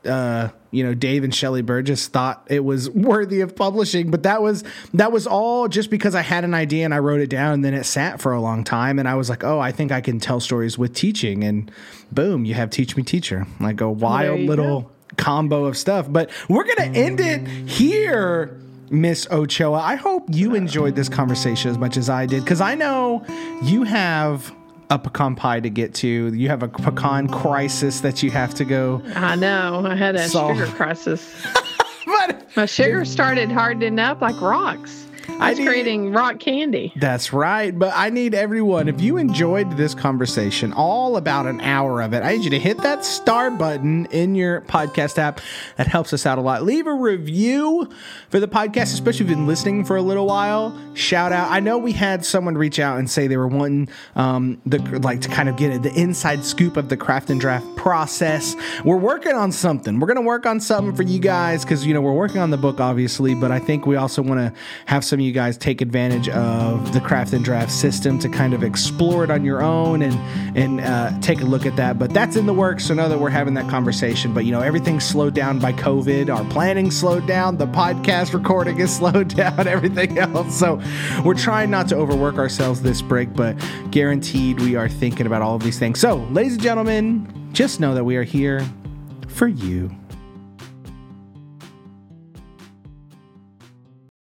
[0.04, 4.40] uh, you know, Dave and Shelley Burgess thought it was worthy of publishing, but that
[4.40, 4.62] was
[4.94, 7.64] that was all just because I had an idea and I wrote it down, and
[7.64, 10.00] then it sat for a long time, and I was like, oh, I think I
[10.00, 11.70] can tell stories with teaching, and
[12.12, 14.82] boom, you have Teach Me Teacher, like a wild little.
[14.82, 16.06] Go combo of stuff.
[16.10, 18.59] But we're going to end it here.
[18.90, 22.74] Miss Ochoa, I hope you enjoyed this conversation as much as I did because I
[22.74, 23.24] know
[23.62, 24.52] you have
[24.90, 26.34] a pecan pie to get to.
[26.34, 29.00] You have a pecan crisis that you have to go.
[29.14, 29.86] I know.
[29.86, 30.58] I had a solve.
[30.58, 31.32] sugar crisis.
[32.04, 35.06] but my sugar started hardening up like rocks.
[35.38, 36.92] I need, creating rock candy.
[36.96, 37.76] That's right.
[37.76, 42.22] But I need everyone, if you enjoyed this conversation, all about an hour of it,
[42.22, 45.40] I need you to hit that star button in your podcast app.
[45.76, 46.62] That helps us out a lot.
[46.62, 47.88] Leave a review
[48.28, 50.76] for the podcast, especially if you've been listening for a little while.
[50.94, 51.50] Shout out.
[51.50, 55.20] I know we had someone reach out and say they were wanting um, the like
[55.22, 58.56] to kind of get the inside scoop of the craft and draft process.
[58.84, 60.00] We're working on something.
[60.00, 62.50] We're going to work on something for you guys because, you know, we're working on
[62.50, 64.52] the book, obviously, but I think we also want to
[64.86, 68.62] have some you guys take advantage of the craft and draft system to kind of
[68.62, 70.14] explore it on your own and
[70.56, 71.98] and uh, take a look at that.
[71.98, 72.86] But that's in the works.
[72.86, 74.32] So know that we're having that conversation.
[74.32, 76.34] But you know, everything's slowed down by COVID.
[76.34, 77.56] Our planning slowed down.
[77.56, 79.66] The podcast recording is slowed down.
[79.66, 80.58] Everything else.
[80.58, 80.80] So
[81.24, 83.56] we're trying not to overwork ourselves this break, but
[83.90, 86.00] guaranteed we are thinking about all of these things.
[86.00, 88.66] So, ladies and gentlemen, just know that we are here
[89.28, 89.90] for you.